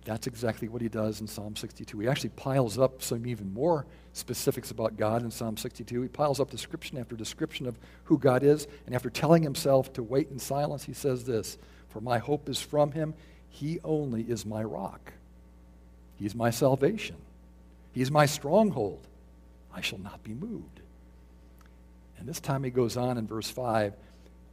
That's 0.05 0.27
exactly 0.27 0.69
what 0.69 0.81
he 0.81 0.89
does 0.89 1.21
in 1.21 1.27
Psalm 1.27 1.57
62. 1.57 1.99
He 1.99 2.09
actually 2.09 2.31
piles 2.31 2.79
up 2.79 3.03
some 3.03 3.27
even 3.27 3.53
more 3.53 3.85
specifics 4.13 4.71
about 4.71 4.97
God 4.97 5.23
in 5.23 5.31
Psalm 5.31 5.57
62. 5.57 6.03
He 6.03 6.09
piles 6.09 6.41
up 6.41 6.51
description 6.51 6.99
after 6.99 7.17
description 7.17 7.67
of 7.67 7.79
who 8.05 8.19
God 8.19 8.43
is. 8.43 8.67
And 8.87 8.95
after 8.95 9.11
telling 9.11 9.43
himself 9.43 9.93
to 9.95 10.03
wait 10.03 10.31
in 10.31 10.39
silence, 10.39 10.85
he 10.85 10.95
says 10.95 11.25
this 11.25 11.59
For 11.91 12.01
my 12.01 12.19
hope 12.19 12.49
is 12.49 12.61
from 12.61 12.93
him. 12.93 13.15
He 13.51 13.79
only 13.85 14.23
is 14.23 14.47
my 14.47 14.65
rock. 14.65 15.13
He's 16.17 16.35
my 16.35 16.51
salvation. 16.51 17.17
He's 17.93 18.11
my 18.11 18.27
stronghold. 18.27 19.07
I 19.75 19.81
shall 19.81 19.99
not 19.99 20.23
be 20.25 20.33
moved. 20.33 20.81
And 22.19 22.29
this 22.29 22.41
time 22.41 22.65
he 22.65 22.71
goes 22.71 22.97
on 22.97 23.19
in 23.19 23.27
verse 23.27 23.51
5 23.51 23.95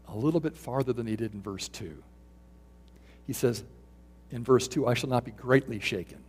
a 0.09 0.15
little 0.15 0.39
bit 0.39 0.55
farther 0.55 0.93
than 0.93 1.07
he 1.07 1.15
did 1.15 1.33
in 1.33 1.41
verse 1.41 1.67
2. 1.67 2.01
He 3.25 3.33
says 3.33 3.63
in 4.31 4.43
verse 4.43 4.67
2, 4.67 4.87
I 4.87 4.93
shall 4.93 5.09
not 5.09 5.25
be 5.25 5.31
greatly 5.31 5.79
shaken. 5.79 6.19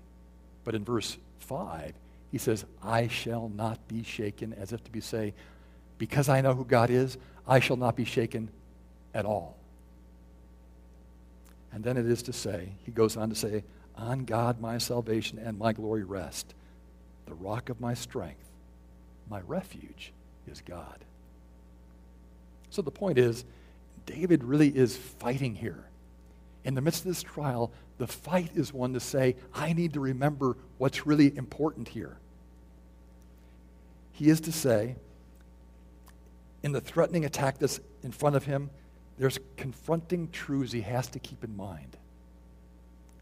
But 0.64 0.74
in 0.74 0.84
verse 0.84 1.16
5, 1.40 1.94
he 2.30 2.38
says, 2.38 2.64
I 2.82 3.08
shall 3.08 3.50
not 3.54 3.86
be 3.88 4.02
shaken, 4.02 4.52
as 4.52 4.72
if 4.72 4.82
to 4.84 4.90
be 4.90 5.00
say, 5.00 5.34
because 5.96 6.28
I 6.28 6.40
know 6.40 6.54
who 6.54 6.64
God 6.64 6.90
is, 6.90 7.16
I 7.46 7.60
shall 7.60 7.76
not 7.76 7.96
be 7.96 8.04
shaken 8.04 8.50
at 9.14 9.24
all. 9.24 9.57
And 11.72 11.84
then 11.84 11.96
it 11.96 12.06
is 12.06 12.22
to 12.24 12.32
say, 12.32 12.72
he 12.84 12.92
goes 12.92 13.16
on 13.16 13.28
to 13.28 13.34
say, 13.34 13.64
On 13.96 14.24
God 14.24 14.60
my 14.60 14.78
salvation 14.78 15.38
and 15.38 15.58
my 15.58 15.72
glory 15.72 16.04
rest. 16.04 16.54
The 17.26 17.34
rock 17.34 17.68
of 17.68 17.80
my 17.80 17.94
strength, 17.94 18.48
my 19.28 19.40
refuge 19.46 20.12
is 20.50 20.62
God. 20.62 21.04
So 22.70 22.82
the 22.82 22.90
point 22.90 23.18
is, 23.18 23.44
David 24.06 24.44
really 24.44 24.68
is 24.68 24.96
fighting 24.96 25.54
here. 25.54 25.84
In 26.64 26.74
the 26.74 26.80
midst 26.80 27.02
of 27.02 27.08
this 27.08 27.22
trial, 27.22 27.70
the 27.98 28.06
fight 28.06 28.50
is 28.54 28.72
one 28.72 28.94
to 28.94 29.00
say, 29.00 29.36
I 29.54 29.72
need 29.72 29.94
to 29.94 30.00
remember 30.00 30.56
what's 30.78 31.06
really 31.06 31.36
important 31.36 31.88
here. 31.88 32.16
He 34.12 34.30
is 34.30 34.40
to 34.42 34.52
say, 34.52 34.96
in 36.62 36.72
the 36.72 36.80
threatening 36.80 37.24
attack 37.24 37.58
that's 37.58 37.80
in 38.02 38.12
front 38.12 38.36
of 38.36 38.44
him, 38.44 38.70
there's 39.18 39.38
confronting 39.56 40.30
truths 40.30 40.72
he 40.72 40.80
has 40.82 41.08
to 41.08 41.18
keep 41.18 41.44
in 41.44 41.56
mind. 41.56 41.96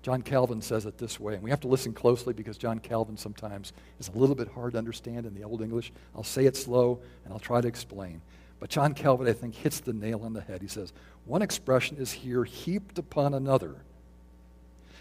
John 0.03 0.23
Calvin 0.23 0.62
says 0.62 0.87
it 0.87 0.99
this 0.99 1.19
way, 1.19 1.35
and 1.35 1.43
we 1.43 1.50
have 1.50 1.62
to 1.62 1.69
listen 1.69 1.93
closely 1.93 2.33
because 2.33 2.57
John 2.57 2.79
Calvin 2.79 3.17
sometimes 3.17 3.73
is 3.99 4.09
a 4.09 4.12
little 4.12 4.37
bit 4.37 4.49
hard 4.49 4.75
to 4.75 4.79
understand 4.79 5.26
in 5.26 5.35
the 5.35 5.43
Old 5.43 5.62
English. 5.62 5.93
I'll 6.15 6.23
say 6.23 6.47
it 6.47 6.57
slow 6.57 7.00
and 7.25 7.33
I'll 7.33 7.41
try 7.41 7.61
to 7.61 7.67
explain. 7.67 8.21
But 8.61 8.71
John 8.71 8.95
Calvin, 8.95 9.26
I 9.26 9.33
think, 9.33 9.57
hits 9.57 9.81
the 9.81 9.93
nail 9.93 10.23
on 10.23 10.33
the 10.33 10.41
head. 10.41 10.62
He 10.62 10.69
says, 10.69 10.93
One 11.25 11.43
expression 11.43 11.97
is 11.97 12.12
here 12.12 12.45
heaped 12.45 12.99
upon 12.99 13.35
another. 13.35 13.75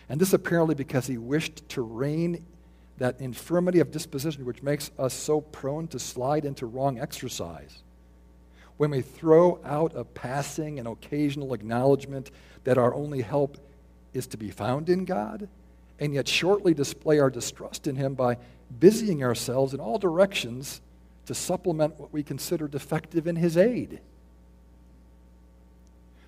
And 0.09 0.19
this 0.19 0.33
apparently 0.33 0.75
because 0.75 1.07
he 1.07 1.17
wished 1.17 1.69
to 1.69 1.81
rein 1.81 2.43
that 2.97 3.19
infirmity 3.19 3.79
of 3.81 3.91
disposition 3.91 4.45
which 4.45 4.63
makes 4.63 4.89
us 4.97 5.13
so 5.13 5.41
prone 5.41 5.87
to 5.89 5.99
slide 5.99 6.45
into 6.45 6.65
wrong 6.65 6.99
exercise. 6.99 7.83
When 8.77 8.91
we 8.91 9.01
throw 9.01 9.59
out 9.63 9.93
a 9.95 10.03
passing 10.03 10.79
and 10.79 10.87
occasional 10.87 11.53
acknowledgement 11.53 12.31
that 12.65 12.77
our 12.77 12.93
only 12.93 13.21
help 13.21 13.57
is 14.13 14.27
to 14.27 14.37
be 14.37 14.51
found 14.51 14.89
in 14.89 15.05
God, 15.05 15.47
and 15.99 16.13
yet 16.13 16.27
shortly 16.27 16.73
display 16.73 17.19
our 17.19 17.29
distrust 17.29 17.87
in 17.87 17.95
Him 17.95 18.15
by 18.15 18.37
busying 18.79 19.23
ourselves 19.23 19.73
in 19.73 19.79
all 19.79 19.97
directions 19.97 20.81
to 21.25 21.33
supplement 21.33 21.99
what 21.99 22.11
we 22.11 22.23
consider 22.23 22.67
defective 22.67 23.27
in 23.27 23.35
His 23.35 23.57
aid. 23.57 23.99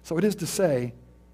So 0.04 0.18
it 0.18 0.24
is 0.24 0.36
to 0.36 0.48
say, 0.48 0.94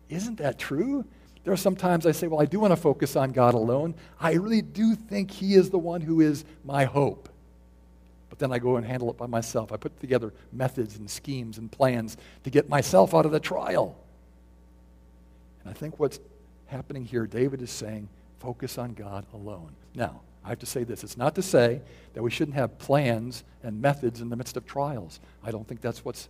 isn't 0.10 0.40
that 0.40 0.58
true? 0.58 1.06
There 1.44 1.54
are 1.54 1.58
some 1.58 1.76
times 1.76 2.06
I 2.06 2.12
say, 2.12 2.28
well, 2.28 2.42
I 2.42 2.46
do 2.46 2.60
want 2.60 2.72
to 2.72 2.78
focus 2.78 3.16
on 3.16 3.32
God 3.32 3.54
alone. 3.54 3.94
I 4.20 4.34
really 4.34 4.62
do 4.62 4.96
think 4.96 5.30
He 5.30 5.54
is 5.54 5.70
the 5.70 5.78
one 5.78 6.02
who 6.02 6.22
is 6.22 6.44
my 6.64 6.86
hope. 6.86 7.30
But 8.34 8.40
then 8.40 8.52
I 8.52 8.58
go 8.58 8.78
and 8.78 8.86
handle 8.88 9.12
it 9.12 9.18
by 9.18 9.28
myself. 9.28 9.72
I 9.72 9.78
put 9.78 10.00
together 10.00 10.34
methods 10.52 10.98
and 10.98 11.08
schemes 11.08 11.60
and 11.60 11.72
plans 11.72 12.18
to 12.46 12.50
get 12.50 12.68
myself 12.68 13.14
out 13.14 13.28
of 13.28 13.32
the 13.32 13.40
trial. 13.40 13.96
And 15.62 15.70
I 15.70 15.74
think 15.78 16.00
what's 16.00 16.20
happening 16.66 17.06
here, 17.06 17.28
David 17.28 17.62
is 17.62 17.70
saying, 17.70 18.10
focus 18.40 18.80
on 18.80 18.96
God 18.96 19.28
alone. 19.36 19.76
Now, 19.94 20.22
I 20.44 20.50
have 20.50 20.58
to 20.62 20.66
say 20.66 20.84
this. 20.84 21.04
It's 21.04 21.16
not 21.16 21.36
to 21.36 21.44
say 21.44 21.82
that 22.16 22.24
we 22.24 22.32
shouldn't 22.32 22.56
have 22.58 22.80
plans 22.80 23.44
and 23.62 23.80
methods 23.80 24.20
in 24.20 24.30
the 24.30 24.36
midst 24.36 24.58
of 24.58 24.66
trials. 24.66 25.20
I 25.44 25.52
don't 25.52 25.68
think 25.68 25.82
that's 25.82 26.04
what 26.04 26.28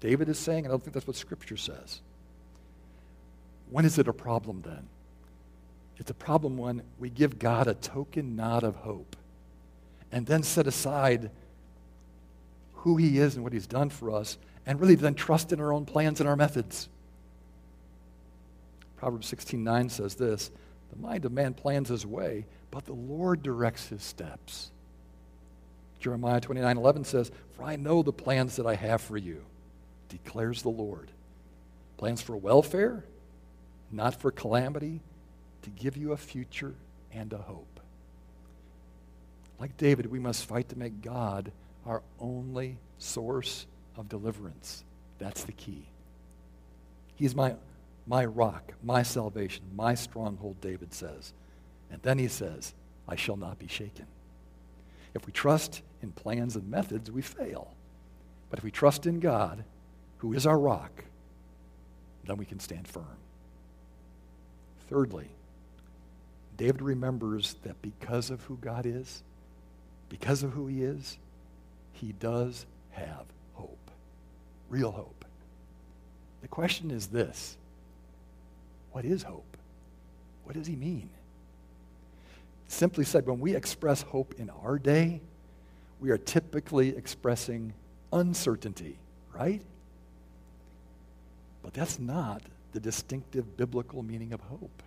David 0.00 0.28
is 0.28 0.36
saying. 0.36 0.66
I 0.66 0.68
don't 0.68 0.82
think 0.82 0.94
that's 0.94 1.06
what 1.06 1.14
Scripture 1.14 1.56
says. 1.56 2.00
When 3.70 3.84
is 3.84 4.00
it 4.00 4.08
a 4.08 4.12
problem 4.12 4.62
then? 4.62 4.88
It's 5.98 6.10
a 6.10 6.14
problem 6.14 6.58
when 6.58 6.82
we 6.98 7.08
give 7.08 7.38
God 7.38 7.68
a 7.68 7.74
token 7.74 8.34
nod 8.34 8.64
of 8.64 8.74
hope 8.74 9.14
and 10.12 10.26
then 10.26 10.42
set 10.42 10.66
aside 10.66 11.30
who 12.74 12.96
He 12.96 13.18
is 13.18 13.34
and 13.34 13.42
what 13.42 13.52
He's 13.52 13.66
done 13.66 13.90
for 13.90 14.10
us 14.14 14.38
and 14.66 14.80
really 14.80 14.94
then 14.94 15.14
trust 15.14 15.52
in 15.52 15.60
our 15.60 15.72
own 15.72 15.84
plans 15.84 16.20
and 16.20 16.28
our 16.28 16.36
methods. 16.36 16.88
Proverbs 18.96 19.26
16:9 19.26 19.88
says 19.88 20.14
this, 20.14 20.52
"The 20.90 20.98
mind 20.98 21.24
of 21.24 21.32
man 21.32 21.54
plans 21.54 21.88
his 21.88 22.06
way, 22.06 22.46
but 22.70 22.84
the 22.84 22.92
Lord 22.92 23.42
directs 23.42 23.88
his 23.88 24.02
steps." 24.02 24.70
Jeremiah 25.98 26.40
29:11 26.40 27.04
says, 27.04 27.32
"For 27.52 27.64
I 27.64 27.74
know 27.74 28.02
the 28.02 28.12
plans 28.12 28.54
that 28.56 28.66
I 28.66 28.76
have 28.76 29.00
for 29.00 29.16
you," 29.16 29.44
declares 30.08 30.62
the 30.62 30.70
Lord. 30.70 31.10
Plans 31.96 32.20
for 32.20 32.36
welfare 32.36 33.04
not 33.92 34.14
for 34.14 34.32
calamity, 34.32 35.00
to 35.62 35.70
give 35.70 35.96
you 35.96 36.12
a 36.12 36.16
future 36.16 36.74
and 37.12 37.32
a 37.32 37.38
hope. 37.38 37.71
Like 39.62 39.76
David, 39.76 40.06
we 40.06 40.18
must 40.18 40.46
fight 40.46 40.70
to 40.70 40.76
make 40.76 41.02
God 41.02 41.52
our 41.86 42.02
only 42.18 42.78
source 42.98 43.64
of 43.96 44.08
deliverance. 44.08 44.82
That's 45.20 45.44
the 45.44 45.52
key. 45.52 45.86
He's 47.14 47.36
my, 47.36 47.54
my 48.04 48.24
rock, 48.24 48.72
my 48.82 49.04
salvation, 49.04 49.62
my 49.76 49.94
stronghold, 49.94 50.60
David 50.60 50.92
says. 50.92 51.32
And 51.92 52.02
then 52.02 52.18
he 52.18 52.26
says, 52.26 52.74
I 53.06 53.14
shall 53.14 53.36
not 53.36 53.60
be 53.60 53.68
shaken. 53.68 54.06
If 55.14 55.26
we 55.26 55.32
trust 55.32 55.82
in 56.02 56.10
plans 56.10 56.56
and 56.56 56.68
methods, 56.68 57.08
we 57.08 57.22
fail. 57.22 57.72
But 58.50 58.58
if 58.58 58.64
we 58.64 58.72
trust 58.72 59.06
in 59.06 59.20
God, 59.20 59.62
who 60.18 60.32
is 60.32 60.44
our 60.44 60.58
rock, 60.58 61.04
then 62.24 62.36
we 62.36 62.46
can 62.46 62.58
stand 62.58 62.88
firm. 62.88 63.06
Thirdly, 64.88 65.28
David 66.56 66.82
remembers 66.82 67.54
that 67.62 67.80
because 67.80 68.28
of 68.28 68.42
who 68.42 68.56
God 68.56 68.86
is, 68.86 69.22
because 70.12 70.42
of 70.42 70.52
who 70.52 70.66
he 70.66 70.82
is, 70.82 71.16
he 71.94 72.12
does 72.20 72.66
have 72.90 73.24
hope, 73.54 73.90
real 74.68 74.90
hope. 74.90 75.24
The 76.42 76.48
question 76.48 76.90
is 76.90 77.06
this 77.06 77.56
what 78.92 79.06
is 79.06 79.22
hope? 79.22 79.56
What 80.44 80.54
does 80.54 80.66
he 80.66 80.76
mean? 80.76 81.08
Simply 82.68 83.06
said, 83.06 83.26
when 83.26 83.40
we 83.40 83.56
express 83.56 84.02
hope 84.02 84.34
in 84.36 84.50
our 84.50 84.78
day, 84.78 85.22
we 85.98 86.10
are 86.10 86.18
typically 86.18 86.94
expressing 86.94 87.72
uncertainty, 88.12 88.98
right? 89.34 89.62
But 91.62 91.72
that's 91.72 91.98
not 91.98 92.42
the 92.74 92.80
distinctive 92.80 93.56
biblical 93.56 94.02
meaning 94.02 94.34
of 94.34 94.40
hope. 94.42 94.82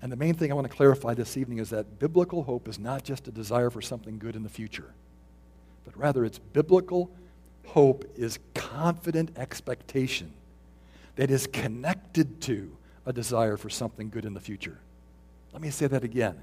And 0.00 0.12
the 0.12 0.16
main 0.16 0.34
thing 0.34 0.52
I 0.52 0.54
want 0.54 0.70
to 0.70 0.76
clarify 0.76 1.14
this 1.14 1.36
evening 1.36 1.58
is 1.58 1.70
that 1.70 1.98
biblical 1.98 2.44
hope 2.44 2.68
is 2.68 2.78
not 2.78 3.02
just 3.02 3.26
a 3.26 3.32
desire 3.32 3.70
for 3.70 3.82
something 3.82 4.18
good 4.18 4.36
in 4.36 4.42
the 4.42 4.48
future, 4.48 4.94
but 5.84 5.96
rather 5.96 6.24
it's 6.24 6.38
biblical 6.38 7.10
hope 7.66 8.04
is 8.16 8.38
confident 8.54 9.36
expectation 9.36 10.32
that 11.16 11.30
is 11.30 11.46
connected 11.48 12.40
to 12.42 12.76
a 13.06 13.12
desire 13.12 13.56
for 13.56 13.68
something 13.68 14.08
good 14.08 14.24
in 14.24 14.34
the 14.34 14.40
future. 14.40 14.78
Let 15.52 15.62
me 15.62 15.70
say 15.70 15.86
that 15.88 16.04
again. 16.04 16.38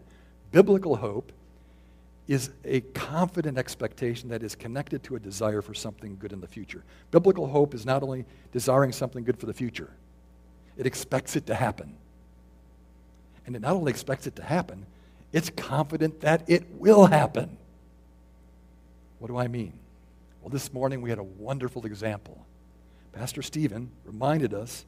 Biblical 0.52 0.98
hope 0.98 1.32
is 2.28 2.50
a 2.64 2.82
confident 2.82 3.58
expectation 3.58 4.30
that 4.30 4.42
is 4.42 4.56
connected 4.56 5.04
to 5.04 5.16
a 5.16 5.20
desire 5.20 5.62
for 5.62 5.74
something 5.74 6.18
good 6.18 6.34
in 6.34 6.42
the 6.42 6.48
future. 6.48 6.84
Biblical 7.12 7.48
hope 7.48 7.74
is 7.74 7.86
not 7.86 8.04
only 8.04 8.26
desiring 8.52 8.92
something 8.92 9.24
good 9.24 9.40
for 9.40 9.46
the 9.46 9.54
future, 9.54 9.92
it 10.76 10.86
expects 10.86 11.36
it 11.36 11.46
to 11.46 11.56
happen. 11.56 11.96
And 13.46 13.56
it 13.56 13.62
not 13.62 13.74
only 13.74 13.92
expects 13.92 14.28
it 14.28 14.36
to 14.38 14.44
happen, 14.44 14.86
it's 15.32 15.50
confident 15.50 16.22
that 16.22 16.44
it 16.48 16.66
will 16.76 17.06
happen. 17.06 17.58
What 19.20 19.28
do 19.28 19.38
I 19.38 19.48
mean? 19.48 19.74
Well, 20.42 20.50
this 20.50 20.72
morning 20.74 21.02
we 21.02 21.10
had 21.10 21.20
a 21.20 21.24
wonderful 21.24 21.86
example. 21.86 22.46
Pastor 23.14 23.42
Stephen 23.42 23.90
reminded 24.06 24.54
us 24.54 24.86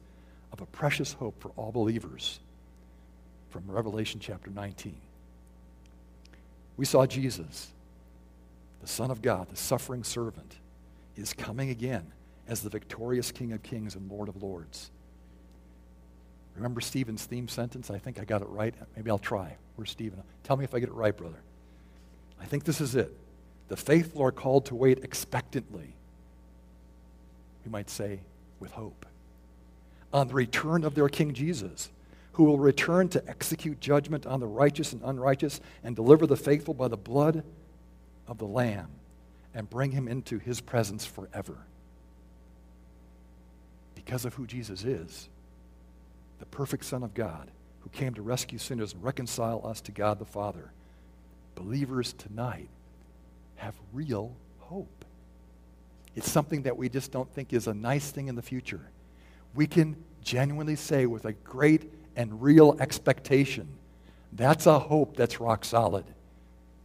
of 0.52 0.60
a 0.60 0.66
precious 0.66 1.14
hope 1.14 1.40
for 1.40 1.50
all 1.56 1.72
believers 1.72 2.40
from 3.50 3.64
Revelation 3.66 4.20
chapter 4.20 4.50
19 4.50 4.94
we 6.78 6.86
saw 6.86 7.04
Jesus, 7.04 7.72
the 8.80 8.86
Son 8.86 9.10
of 9.10 9.20
God, 9.20 9.50
the 9.50 9.56
suffering 9.56 10.04
servant, 10.04 10.56
is 11.16 11.34
coming 11.34 11.68
again 11.68 12.12
as 12.46 12.62
the 12.62 12.70
victorious 12.70 13.32
King 13.32 13.52
of 13.52 13.62
Kings 13.62 13.96
and 13.96 14.10
Lord 14.10 14.28
of 14.28 14.42
Lords. 14.42 14.90
Remember 16.58 16.80
Stephen's 16.80 17.24
theme 17.24 17.48
sentence? 17.48 17.90
I 17.90 17.98
think 17.98 18.20
I 18.20 18.24
got 18.24 18.42
it 18.42 18.48
right. 18.48 18.74
Maybe 18.96 19.10
I'll 19.10 19.18
try. 19.18 19.56
Where's 19.76 19.90
Stephen? 19.90 20.22
Tell 20.44 20.56
me 20.56 20.64
if 20.64 20.74
I 20.74 20.80
get 20.80 20.88
it 20.88 20.94
right, 20.94 21.16
brother. 21.16 21.40
I 22.40 22.46
think 22.46 22.64
this 22.64 22.80
is 22.80 22.94
it. 22.94 23.16
The 23.68 23.76
faithful 23.76 24.22
are 24.22 24.32
called 24.32 24.66
to 24.66 24.74
wait 24.74 25.04
expectantly. 25.04 25.94
We 27.64 27.70
might 27.70 27.90
say 27.90 28.20
with 28.60 28.72
hope 28.72 29.06
on 30.12 30.28
the 30.28 30.34
return 30.34 30.84
of 30.84 30.94
their 30.94 31.08
King 31.08 31.34
Jesus 31.34 31.90
who 32.32 32.44
will 32.44 32.58
return 32.58 33.08
to 33.10 33.28
execute 33.28 33.80
judgment 33.80 34.26
on 34.26 34.40
the 34.40 34.46
righteous 34.46 34.92
and 34.92 35.02
unrighteous 35.04 35.60
and 35.82 35.94
deliver 35.94 36.26
the 36.26 36.36
faithful 36.36 36.72
by 36.72 36.88
the 36.88 36.96
blood 36.96 37.44
of 38.26 38.38
the 38.38 38.46
Lamb 38.46 38.88
and 39.54 39.68
bring 39.68 39.90
him 39.90 40.08
into 40.08 40.38
his 40.38 40.60
presence 40.60 41.04
forever. 41.04 41.58
Because 43.94 44.24
of 44.24 44.34
who 44.34 44.46
Jesus 44.46 44.84
is, 44.84 45.28
the 46.38 46.46
perfect 46.46 46.84
Son 46.84 47.02
of 47.02 47.14
God 47.14 47.50
who 47.80 47.90
came 47.90 48.14
to 48.14 48.22
rescue 48.22 48.58
sinners 48.58 48.92
and 48.92 49.02
reconcile 49.02 49.60
us 49.64 49.80
to 49.82 49.92
God 49.92 50.18
the 50.18 50.24
Father, 50.24 50.72
believers 51.54 52.12
tonight 52.12 52.68
have 53.56 53.74
real 53.92 54.36
hope. 54.60 55.04
It's 56.14 56.30
something 56.30 56.62
that 56.62 56.76
we 56.76 56.88
just 56.88 57.12
don't 57.12 57.32
think 57.32 57.52
is 57.52 57.66
a 57.66 57.74
nice 57.74 58.10
thing 58.10 58.28
in 58.28 58.34
the 58.34 58.42
future. 58.42 58.90
We 59.54 59.66
can 59.66 59.96
genuinely 60.22 60.76
say 60.76 61.06
with 61.06 61.24
a 61.24 61.32
great 61.32 61.92
and 62.16 62.42
real 62.42 62.76
expectation. 62.80 63.68
That's 64.32 64.66
a 64.66 64.78
hope 64.78 65.16
that's 65.16 65.40
rock 65.40 65.64
solid. 65.64 66.04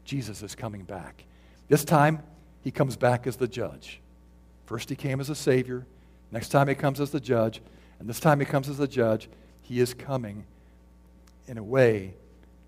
Jesus 0.05 0.43
is 0.43 0.55
coming 0.55 0.83
back. 0.83 1.25
This 1.67 1.83
time, 1.83 2.21
he 2.61 2.71
comes 2.71 2.95
back 2.95 3.27
as 3.27 3.35
the 3.35 3.47
judge. 3.47 3.99
First, 4.65 4.89
he 4.89 4.95
came 4.95 5.19
as 5.19 5.29
a 5.29 5.35
savior. 5.35 5.85
Next 6.31 6.49
time, 6.49 6.67
he 6.67 6.75
comes 6.75 6.99
as 6.99 7.11
the 7.11 7.19
judge. 7.19 7.61
And 7.99 8.07
this 8.07 8.19
time, 8.19 8.39
he 8.39 8.45
comes 8.45 8.69
as 8.69 8.77
the 8.77 8.87
judge. 8.87 9.29
He 9.63 9.79
is 9.79 9.93
coming 9.93 10.45
in 11.47 11.57
a 11.57 11.63
way 11.63 12.13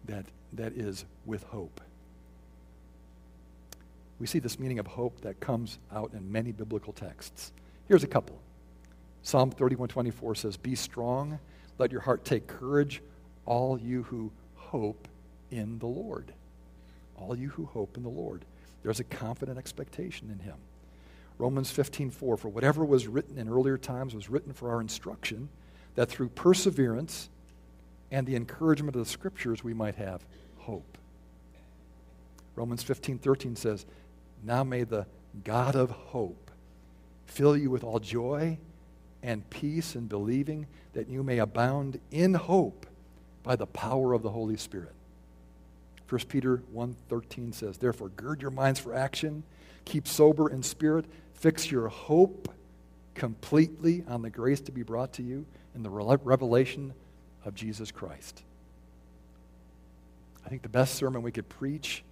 that, 0.06 0.26
that 0.54 0.74
is 0.74 1.06
with 1.26 1.44
hope. 1.44 1.82
we 4.18 4.26
see 4.28 4.40
this 4.40 4.58
meaning 4.60 4.80
of 4.80 4.88
hope 4.88 5.22
that 5.22 5.40
comes 5.40 5.78
out 5.94 6.14
in 6.14 6.32
many 6.32 6.52
biblical 6.54 6.94
texts. 6.94 7.52
Here's 7.88 8.04
a 8.04 8.08
couple. 8.08 8.40
Psalm 9.24 9.52
31:24 9.52 10.36
says, 10.36 10.56
"Be 10.58 10.74
strong, 10.74 11.40
let 11.78 11.92
your 11.92 12.02
heart 12.02 12.24
take 12.24 12.48
courage, 12.48 13.02
all 13.46 13.78
you 13.78 14.04
who 14.04 14.32
hope 14.56 15.08
in 15.52 15.80
the 15.80 15.88
Lord." 15.88 16.34
All 17.18 17.36
you 17.36 17.50
who 17.50 17.66
hope 17.66 17.98
in 17.98 18.04
the 18.04 18.10
Lord. 18.10 18.46
There's 18.84 19.00
a 19.00 19.06
confident 19.06 19.58
expectation 19.58 20.30
in 20.30 20.40
him. 20.40 20.58
Romans 21.38 21.72
15:4 21.72 22.38
For 22.38 22.50
whatever 22.50 22.86
was 22.86 23.08
written 23.08 23.38
in 23.38 23.50
earlier 23.50 23.78
times 23.78 24.14
was 24.14 24.30
written 24.30 24.54
for 24.54 24.70
our 24.70 24.82
instruction, 24.82 25.50
that 25.96 26.10
through 26.10 26.30
perseverance 26.30 27.30
and 28.12 28.28
the 28.28 28.36
encouragement 28.36 28.96
of 28.96 29.04
the 29.04 29.10
scriptures 29.10 29.64
we 29.64 29.74
might 29.74 29.96
have 29.96 30.26
hope. 30.58 30.98
Romans 32.56 32.84
15:13 32.84 33.56
says, 33.56 33.86
"Now 34.44 34.64
may 34.64 34.84
the 34.84 35.08
God 35.44 35.76
of 35.76 35.90
hope 35.90 36.52
fill 37.26 37.58
you 37.58 37.70
with 37.70 37.84
all 37.84 38.00
joy 38.00 38.58
and 39.24 39.50
peace 39.50 39.96
in 39.96 40.08
believing 40.08 40.68
that 40.94 41.10
you 41.10 41.24
may 41.24 41.40
abound 41.40 42.00
in 42.12 42.36
hope 42.36 42.86
by 43.44 43.56
the 43.56 43.68
power 43.68 44.14
of 44.14 44.22
the 44.22 44.32
Holy 44.32 44.56
Spirit." 44.56 44.94
1 46.08 46.30
Peter 46.30 46.58
1:13 46.72 47.52
says, 47.52 47.78
"Therefore 47.78 48.10
gird 48.10 48.42
your 48.42 48.52
minds 48.52 48.80
for 48.80 48.94
action, 48.94 49.44
keep 49.84 50.08
sober 50.08 50.50
in 50.50 50.64
spirit, 50.64 51.06
fix 51.34 51.72
your 51.72 51.90
hope 51.90 52.50
completely 53.16 54.04
on 54.08 54.22
the 54.22 54.30
grace 54.30 54.62
to 54.62 54.72
be 54.72 54.84
brought 54.84 55.14
to 55.14 55.24
you 55.24 55.46
in 55.76 55.84
the 55.84 55.90
revelation 55.90 56.94
of 57.44 57.54
Jesus 57.54 57.92
Christ." 57.92 58.44
I 60.46 60.50
think 60.50 60.62
the 60.62 60.70
best 60.70 60.96
sermon 60.96 61.22
we 61.22 61.32
could 61.32 61.50
preach 61.50 62.04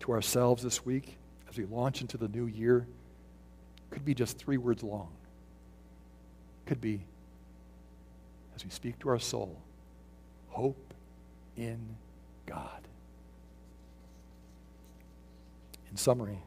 to 0.00 0.12
ourselves 0.12 0.62
this 0.62 0.84
week 0.84 1.18
as 1.48 1.58
we 1.58 1.64
launch 1.66 2.00
into 2.00 2.16
the 2.16 2.28
new 2.28 2.46
year 2.46 2.86
could 3.90 4.04
be 4.04 4.14
just 4.14 4.38
three 4.38 4.56
words 4.56 4.82
long. 4.82 5.10
Could 6.66 6.80
be, 6.80 7.00
as 8.54 8.64
we 8.64 8.70
speak 8.70 8.98
to 9.00 9.08
our 9.08 9.18
soul, 9.18 9.60
hope 10.48 10.94
in 11.56 11.96
God. 12.46 12.86
In 15.90 15.96
summary, 15.96 16.38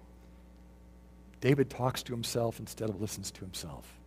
David 1.41 1.69
talks 1.69 2.01
to 2.03 2.13
himself 2.13 2.59
instead 2.59 2.89
of 2.89 3.01
listens 3.01 3.29
to 3.31 3.41
himself. 3.41 3.97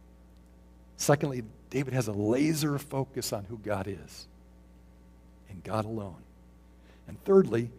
Secondly, 0.97 1.43
David 1.71 1.95
has 1.95 2.09
a 2.09 2.13
laser 2.13 2.79
focus 2.79 3.33
on 3.33 3.45
who 3.45 3.59
God 3.59 3.87
is 3.89 4.27
and 5.51 5.63
God 5.65 5.85
alone. 5.85 6.23
And 7.09 7.23
thirdly, 7.25 7.71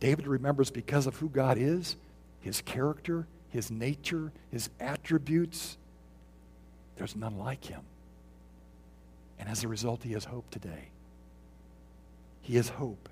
David 0.00 0.26
remembers 0.26 0.70
because 0.70 1.06
of 1.06 1.16
who 1.16 1.28
God 1.28 1.58
is, 1.58 1.96
his 2.40 2.60
character, 2.60 3.26
his 3.50 3.70
nature, 3.70 4.32
his 4.50 4.68
attributes, 4.80 5.76
there's 6.96 7.14
none 7.16 7.38
like 7.38 7.64
him. 7.64 7.82
And 9.38 9.48
as 9.48 9.64
a 9.64 9.68
result, 9.68 10.02
he 10.02 10.12
has 10.12 10.24
hope 10.24 10.50
today. 10.50 10.88
He 12.42 12.56
has 12.56 12.68
hope. 12.68 13.08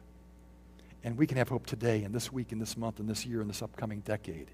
And 1.02 1.16
we 1.16 1.26
can 1.26 1.38
have 1.38 1.49
hope 1.49 1.66
today 1.66 2.02
and 2.02 2.14
this 2.14 2.32
week 2.32 2.52
and 2.52 2.60
this 2.60 2.76
month 2.76 3.00
and 3.00 3.08
this 3.08 3.25
year 3.25 3.40
and 3.40 3.49
this 3.49 3.62
upcoming 3.62 4.00
decade 4.00 4.49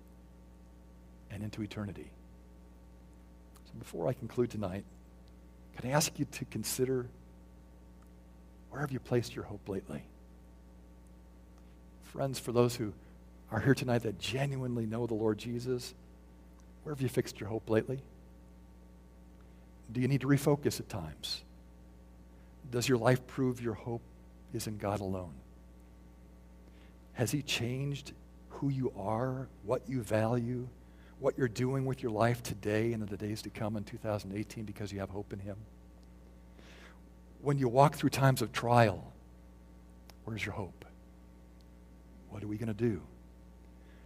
and 1.31 1.43
into 1.43 1.63
eternity. 1.63 2.11
So 3.67 3.73
before 3.79 4.09
I 4.09 4.13
conclude 4.13 4.51
tonight, 4.51 4.85
can 5.77 5.91
I 5.91 5.93
ask 5.95 6.19
you 6.19 6.25
to 6.25 6.45
consider 6.47 7.07
where 8.71 8.81
have 8.81 8.93
you 8.93 8.99
placed 8.99 9.35
your 9.35 9.45
hope 9.45 9.69
lately? 9.69 10.03
Friends, 12.03 12.39
for 12.39 12.53
those 12.53 12.77
who 12.77 12.93
are 13.51 13.61
here 13.61 13.75
tonight 13.75 14.03
that 14.03 14.19
genuinely 14.19 14.87
know 14.87 15.07
the 15.07 15.15
Lord 15.15 15.39
Jesus, 15.39 15.95
where 16.83 16.95
have 16.95 17.03
you 17.03 17.09
fixed 17.09 17.41
your 17.41 17.49
hope 17.49 17.69
lately? 17.71 18.01
Do 19.93 20.01
you 20.01 20.09
need 20.09 20.23
to 20.23 20.27
refocus 20.27 20.81
at 20.81 20.89
times? 20.89 21.43
Does 22.71 22.89
your 22.89 22.99
life 22.99 23.27
prove 23.27 23.61
your 23.61 23.75
hope 23.75 24.03
is 24.53 24.67
in 24.67 24.79
God 24.79 25.01
alone? 25.01 25.33
Has 27.13 27.31
He 27.31 27.43
changed 27.43 28.13
who 28.49 28.69
you 28.69 28.93
are, 28.99 29.47
what 29.65 29.83
you 29.87 30.03
value, 30.03 30.69
what 31.19 31.39
you're 31.39 31.49
doing 31.49 31.87
with 31.87 32.03
your 32.03 32.13
life 32.13 32.43
today 32.43 32.93
and 32.93 33.03
in 33.03 33.09
the 33.09 33.17
days 33.17 33.43
to 33.43 33.51
come 33.51 33.77
in 33.77 33.85
2018 33.85 34.65
because 34.65 34.93
you 34.93 35.01
have 35.01 35.11
hope 35.11 35.33
in 35.33 35.39
Him? 35.39 35.57
When 37.41 37.59
you 37.59 37.69
walk 37.69 37.97
through 37.97 38.11
times 38.11 38.43
of 38.43 38.53
trial, 38.53 39.13
where's 40.25 40.45
your 40.45 40.55
hope? 40.55 40.85
What 42.31 42.43
are 42.43 42.49
we 42.49 42.57
going 42.57 42.69
to 42.69 42.75
do? 42.75 43.01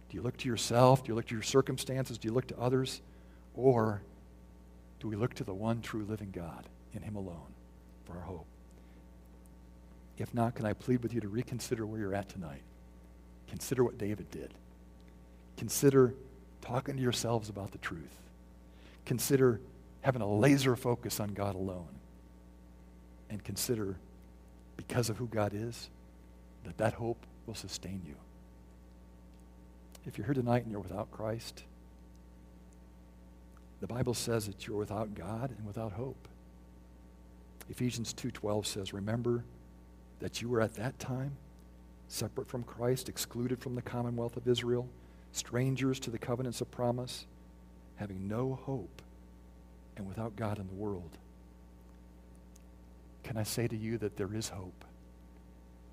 Do 0.09 0.17
you 0.17 0.21
look 0.21 0.37
to 0.37 0.47
yourself? 0.47 1.03
Do 1.03 1.09
you 1.09 1.15
look 1.15 1.27
to 1.27 1.35
your 1.35 1.43
circumstances? 1.43 2.17
Do 2.17 2.27
you 2.27 2.33
look 2.33 2.47
to 2.47 2.59
others? 2.59 3.01
Or 3.55 4.01
do 4.99 5.07
we 5.07 5.15
look 5.15 5.33
to 5.35 5.43
the 5.43 5.53
one 5.53 5.81
true 5.81 6.05
living 6.07 6.31
God 6.31 6.67
in 6.93 7.01
Him 7.01 7.15
alone 7.15 7.53
for 8.05 8.13
our 8.13 8.21
hope? 8.21 8.45
If 10.17 10.33
not, 10.33 10.55
can 10.55 10.65
I 10.65 10.73
plead 10.73 11.01
with 11.01 11.13
you 11.13 11.21
to 11.21 11.27
reconsider 11.27 11.85
where 11.85 11.99
you're 11.99 12.13
at 12.13 12.29
tonight? 12.29 12.61
Consider 13.49 13.83
what 13.83 13.97
David 13.97 14.29
did. 14.29 14.53
Consider 15.57 16.13
talking 16.61 16.95
to 16.95 17.01
yourselves 17.01 17.49
about 17.49 17.71
the 17.71 17.77
truth. 17.79 18.17
Consider 19.05 19.59
having 20.01 20.21
a 20.21 20.27
laser 20.27 20.75
focus 20.75 21.19
on 21.19 21.29
God 21.29 21.55
alone. 21.55 21.87
And 23.29 23.43
consider, 23.43 23.97
because 24.77 25.09
of 25.09 25.17
who 25.17 25.27
God 25.27 25.53
is, 25.53 25.89
that 26.63 26.77
that 26.77 26.93
hope 26.93 27.25
will 27.45 27.55
sustain 27.55 28.01
you. 28.05 28.15
If 30.05 30.17
you're 30.17 30.25
here 30.25 30.33
tonight 30.33 30.63
and 30.63 30.71
you're 30.71 30.81
without 30.81 31.11
Christ, 31.11 31.63
the 33.79 33.87
Bible 33.87 34.13
says 34.13 34.47
that 34.47 34.67
you're 34.67 34.77
without 34.77 35.15
God 35.15 35.53
and 35.57 35.65
without 35.65 35.93
hope. 35.93 36.27
Ephesians 37.69 38.13
2:12 38.13 38.67
says, 38.67 38.93
"Remember 38.93 39.43
that 40.19 40.41
you 40.41 40.49
were 40.49 40.61
at 40.61 40.75
that 40.75 40.99
time 40.99 41.37
separate 42.07 42.47
from 42.47 42.63
Christ, 42.63 43.09
excluded 43.09 43.59
from 43.59 43.75
the 43.75 43.81
commonwealth 43.81 44.35
of 44.37 44.47
Israel, 44.47 44.89
strangers 45.31 45.99
to 46.01 46.09
the 46.09 46.17
covenants 46.17 46.61
of 46.61 46.71
promise, 46.71 47.25
having 47.95 48.27
no 48.27 48.59
hope, 48.65 49.01
and 49.97 50.07
without 50.07 50.35
God 50.35 50.59
in 50.59 50.67
the 50.67 50.73
world. 50.73 51.17
Can 53.23 53.37
I 53.37 53.43
say 53.43 53.67
to 53.67 53.75
you 53.75 53.97
that 53.99 54.17
there 54.17 54.33
is 54.33 54.49
hope? 54.49 54.85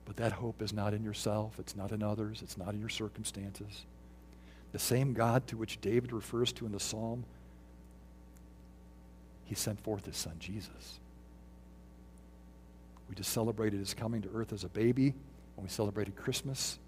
But 0.04 0.16
that 0.16 0.32
hope 0.32 0.62
is 0.62 0.72
not 0.72 0.94
in 0.94 1.02
yourself, 1.02 1.58
it's 1.58 1.76
not 1.76 1.92
in 1.92 2.02
others, 2.02 2.40
it's 2.42 2.56
not 2.56 2.72
in 2.72 2.80
your 2.80 2.88
circumstances. 2.88 3.84
The 4.72 4.78
same 4.78 5.12
God 5.12 5.46
to 5.48 5.56
which 5.56 5.80
David 5.80 6.12
refers 6.12 6.52
to 6.54 6.66
in 6.66 6.72
the 6.72 6.80
psalm, 6.80 7.24
he 9.44 9.54
sent 9.54 9.80
forth 9.80 10.06
his 10.06 10.16
son 10.16 10.36
Jesus. 10.38 10.98
We 13.08 13.14
just 13.14 13.32
celebrated 13.32 13.80
his 13.80 13.94
coming 13.94 14.22
to 14.22 14.28
earth 14.34 14.52
as 14.52 14.64
a 14.64 14.68
baby 14.68 15.14
when 15.54 15.64
we 15.64 15.70
celebrated 15.70 16.16
Christmas 16.16 16.78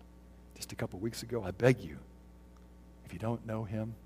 just 0.57 0.73
a 0.73 0.77
couple 0.77 0.99
weeks 0.99 1.23
ago. 1.23 1.43
I 1.43 1.51
beg 1.53 1.81
you, 1.81 1.97
if 3.11 3.15
you 3.15 3.19
don't 3.19 3.45
know 3.45 3.65
him, 3.65 3.97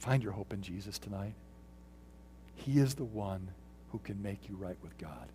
find 0.00 0.24
your 0.24 0.32
hope 0.32 0.52
in 0.52 0.60
Jesus 0.60 0.98
tonight. 0.98 1.34
He 2.56 2.80
is 2.80 2.96
the 2.96 3.04
one 3.04 3.46
who 3.92 4.00
can 4.00 4.20
make 4.20 4.48
you 4.48 4.56
right 4.56 4.76
with 4.82 4.98
God. 4.98 5.28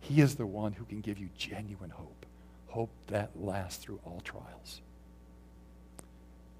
He 0.00 0.22
is 0.22 0.36
the 0.36 0.46
one 0.46 0.72
who 0.72 0.86
can 0.86 1.02
give 1.02 1.18
you 1.18 1.28
genuine 1.36 1.90
hope, 1.90 2.24
hope 2.68 2.88
that 3.08 3.32
lasts 3.38 3.84
through 3.84 4.00
all 4.06 4.22
trials. 4.24 4.80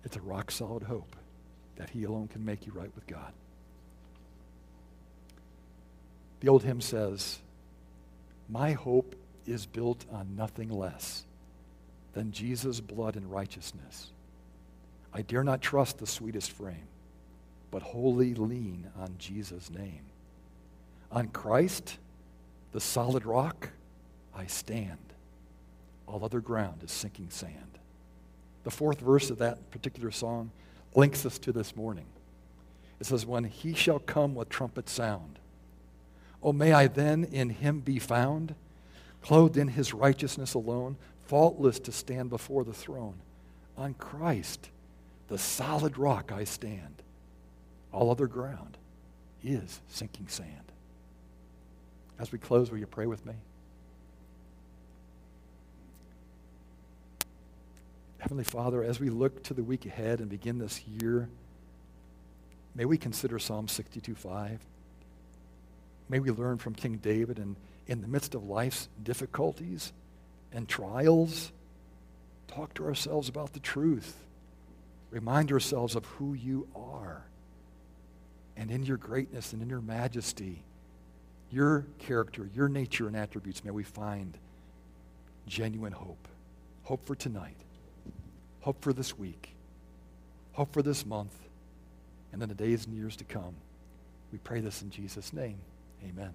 It's 0.05 0.19
a 0.19 0.21
rock 0.21 0.51
solid 0.51 0.83
hope 0.83 1.17
that 1.77 1.89
He 1.89 2.05
alone 2.05 2.29
can 2.29 2.45
make 2.45 2.67
you 2.67 2.75
right 2.75 2.95
with 2.95 3.07
God. 3.07 3.33
The 6.41 6.51
old 6.51 6.63
hymn 6.63 6.83
says, 6.83 7.39
My 8.51 8.73
hope 8.73 9.17
is 9.47 9.65
built 9.65 10.05
on 10.13 10.37
nothing 10.37 10.69
less 10.69 11.25
than 12.13 12.33
Jesus' 12.33 12.81
blood 12.81 13.17
and 13.17 13.33
righteousness. 13.33 14.11
I 15.17 15.23
dare 15.23 15.43
not 15.43 15.63
trust 15.63 15.97
the 15.97 16.07
sweetest 16.07 16.51
frame, 16.51 16.89
but 17.71 17.81
wholly 17.81 18.35
lean 18.35 18.91
on 18.99 19.15
Jesus' 19.19 19.71
name. 19.71 20.03
On 21.11 21.29
Christ, 21.29 21.97
the 22.73 22.81
solid 22.81 23.25
rock, 23.25 23.71
I 24.35 24.45
stand. 24.47 24.99
All 26.07 26.23
other 26.23 26.41
ground 26.41 26.83
is 26.85 26.93
sinking 26.93 27.31
sand. 27.31 27.79
The 28.65 28.71
fourth 28.71 29.01
verse 29.01 29.31
of 29.31 29.39
that 29.39 29.71
particular 29.71 30.11
song 30.11 30.51
links 30.95 31.25
us 31.25 31.39
to 31.39 31.53
this 31.53 31.75
morning. 31.75 32.07
It 33.01 33.07
says, 33.07 33.25
When 33.25 33.45
he 33.45 33.73
shall 33.73 34.01
come 34.01 34.35
with 34.35 34.51
trumpet 34.51 34.87
sound, 34.87 35.39
oh, 36.43 36.53
may 36.53 36.75
I 36.75 36.89
then 36.89 37.25
in 37.25 37.49
him 37.49 37.81
be 37.81 37.99
found? 37.99 38.55
clothed 39.23 39.57
in 39.57 39.69
his 39.69 39.93
righteousness 39.93 40.53
alone, 40.53 40.97
faultless 41.25 41.81
to 41.81 41.91
stand 41.91 42.31
before 42.31 42.63
the 42.63 42.73
throne. 42.73 43.15
On 43.77 43.93
Christ, 43.95 44.69
the 45.29 45.39
solid 45.39 45.99
rock, 45.99 46.33
I 46.33 46.45
stand. 46.45 47.03
All 47.93 48.11
other 48.11 48.27
ground 48.27 48.77
is 49.43 49.81
sinking 49.89 50.29
sand. 50.29 50.51
As 52.19 52.33
we 52.33 52.39
close, 52.39 52.71
will 52.71 52.79
you 52.79 52.87
pray 52.87 53.07
with 53.07 53.25
me? 53.27 53.35
Heavenly 58.19 58.45
Father, 58.45 58.83
as 58.83 58.99
we 58.99 59.09
look 59.09 59.43
to 59.45 59.55
the 59.55 59.63
week 59.63 59.87
ahead 59.87 60.21
and 60.21 60.29
begin 60.29 60.59
this 60.59 60.83
year, 60.87 61.29
may 62.75 62.85
we 62.85 62.99
consider 62.99 63.39
Psalm 63.39 63.67
62.5. 63.67 64.59
May 66.09 66.19
we 66.19 66.31
learn 66.31 66.59
from 66.59 66.75
King 66.75 66.97
David 66.97 67.39
and 67.39 67.57
in 67.87 68.01
the 68.01 68.09
midst 68.09 68.35
of 68.35 68.49
life's 68.49 68.89
difficulties 69.03 69.93
and 70.53 70.69
trials, 70.69 71.53
talk 72.49 72.75
to 72.75 72.85
ourselves 72.85 73.29
about 73.29 73.53
the 73.53 73.61
truth. 73.61 74.17
Remind 75.17 75.51
ourselves 75.51 75.97
of 75.97 76.05
who 76.05 76.35
you 76.35 76.69
are. 76.77 77.25
And 78.55 78.71
in 78.71 78.83
your 78.83 78.99
greatness 78.99 79.55
and 79.55 79.63
in 79.63 79.71
your 79.71 79.81
majesty, 79.81 80.63
your 81.51 81.87
character, 81.99 82.51
your 82.55 82.69
nature 82.69 83.07
and 83.07 83.17
attributes, 83.17 83.65
may 83.65 83.71
we 83.71 83.83
find 83.83 84.37
genuine 85.47 85.93
hope. 85.93 86.29
Hope 86.83 87.07
for 87.07 87.15
tonight. 87.15 87.57
Hope 88.61 88.83
for 88.83 88.93
this 88.93 89.17
week. 89.17 89.55
Hope 90.53 90.71
for 90.75 90.83
this 90.83 91.07
month. 91.07 91.35
And 92.31 92.43
then 92.43 92.51
the 92.51 92.55
days 92.55 92.85
and 92.85 92.95
years 92.95 93.17
to 93.17 93.25
come. 93.25 93.55
We 94.33 94.37
pray 94.37 94.61
this 94.61 94.83
in 94.83 94.91
Jesus' 94.91 95.33
name. 95.33 95.57
Amen. 96.07 96.35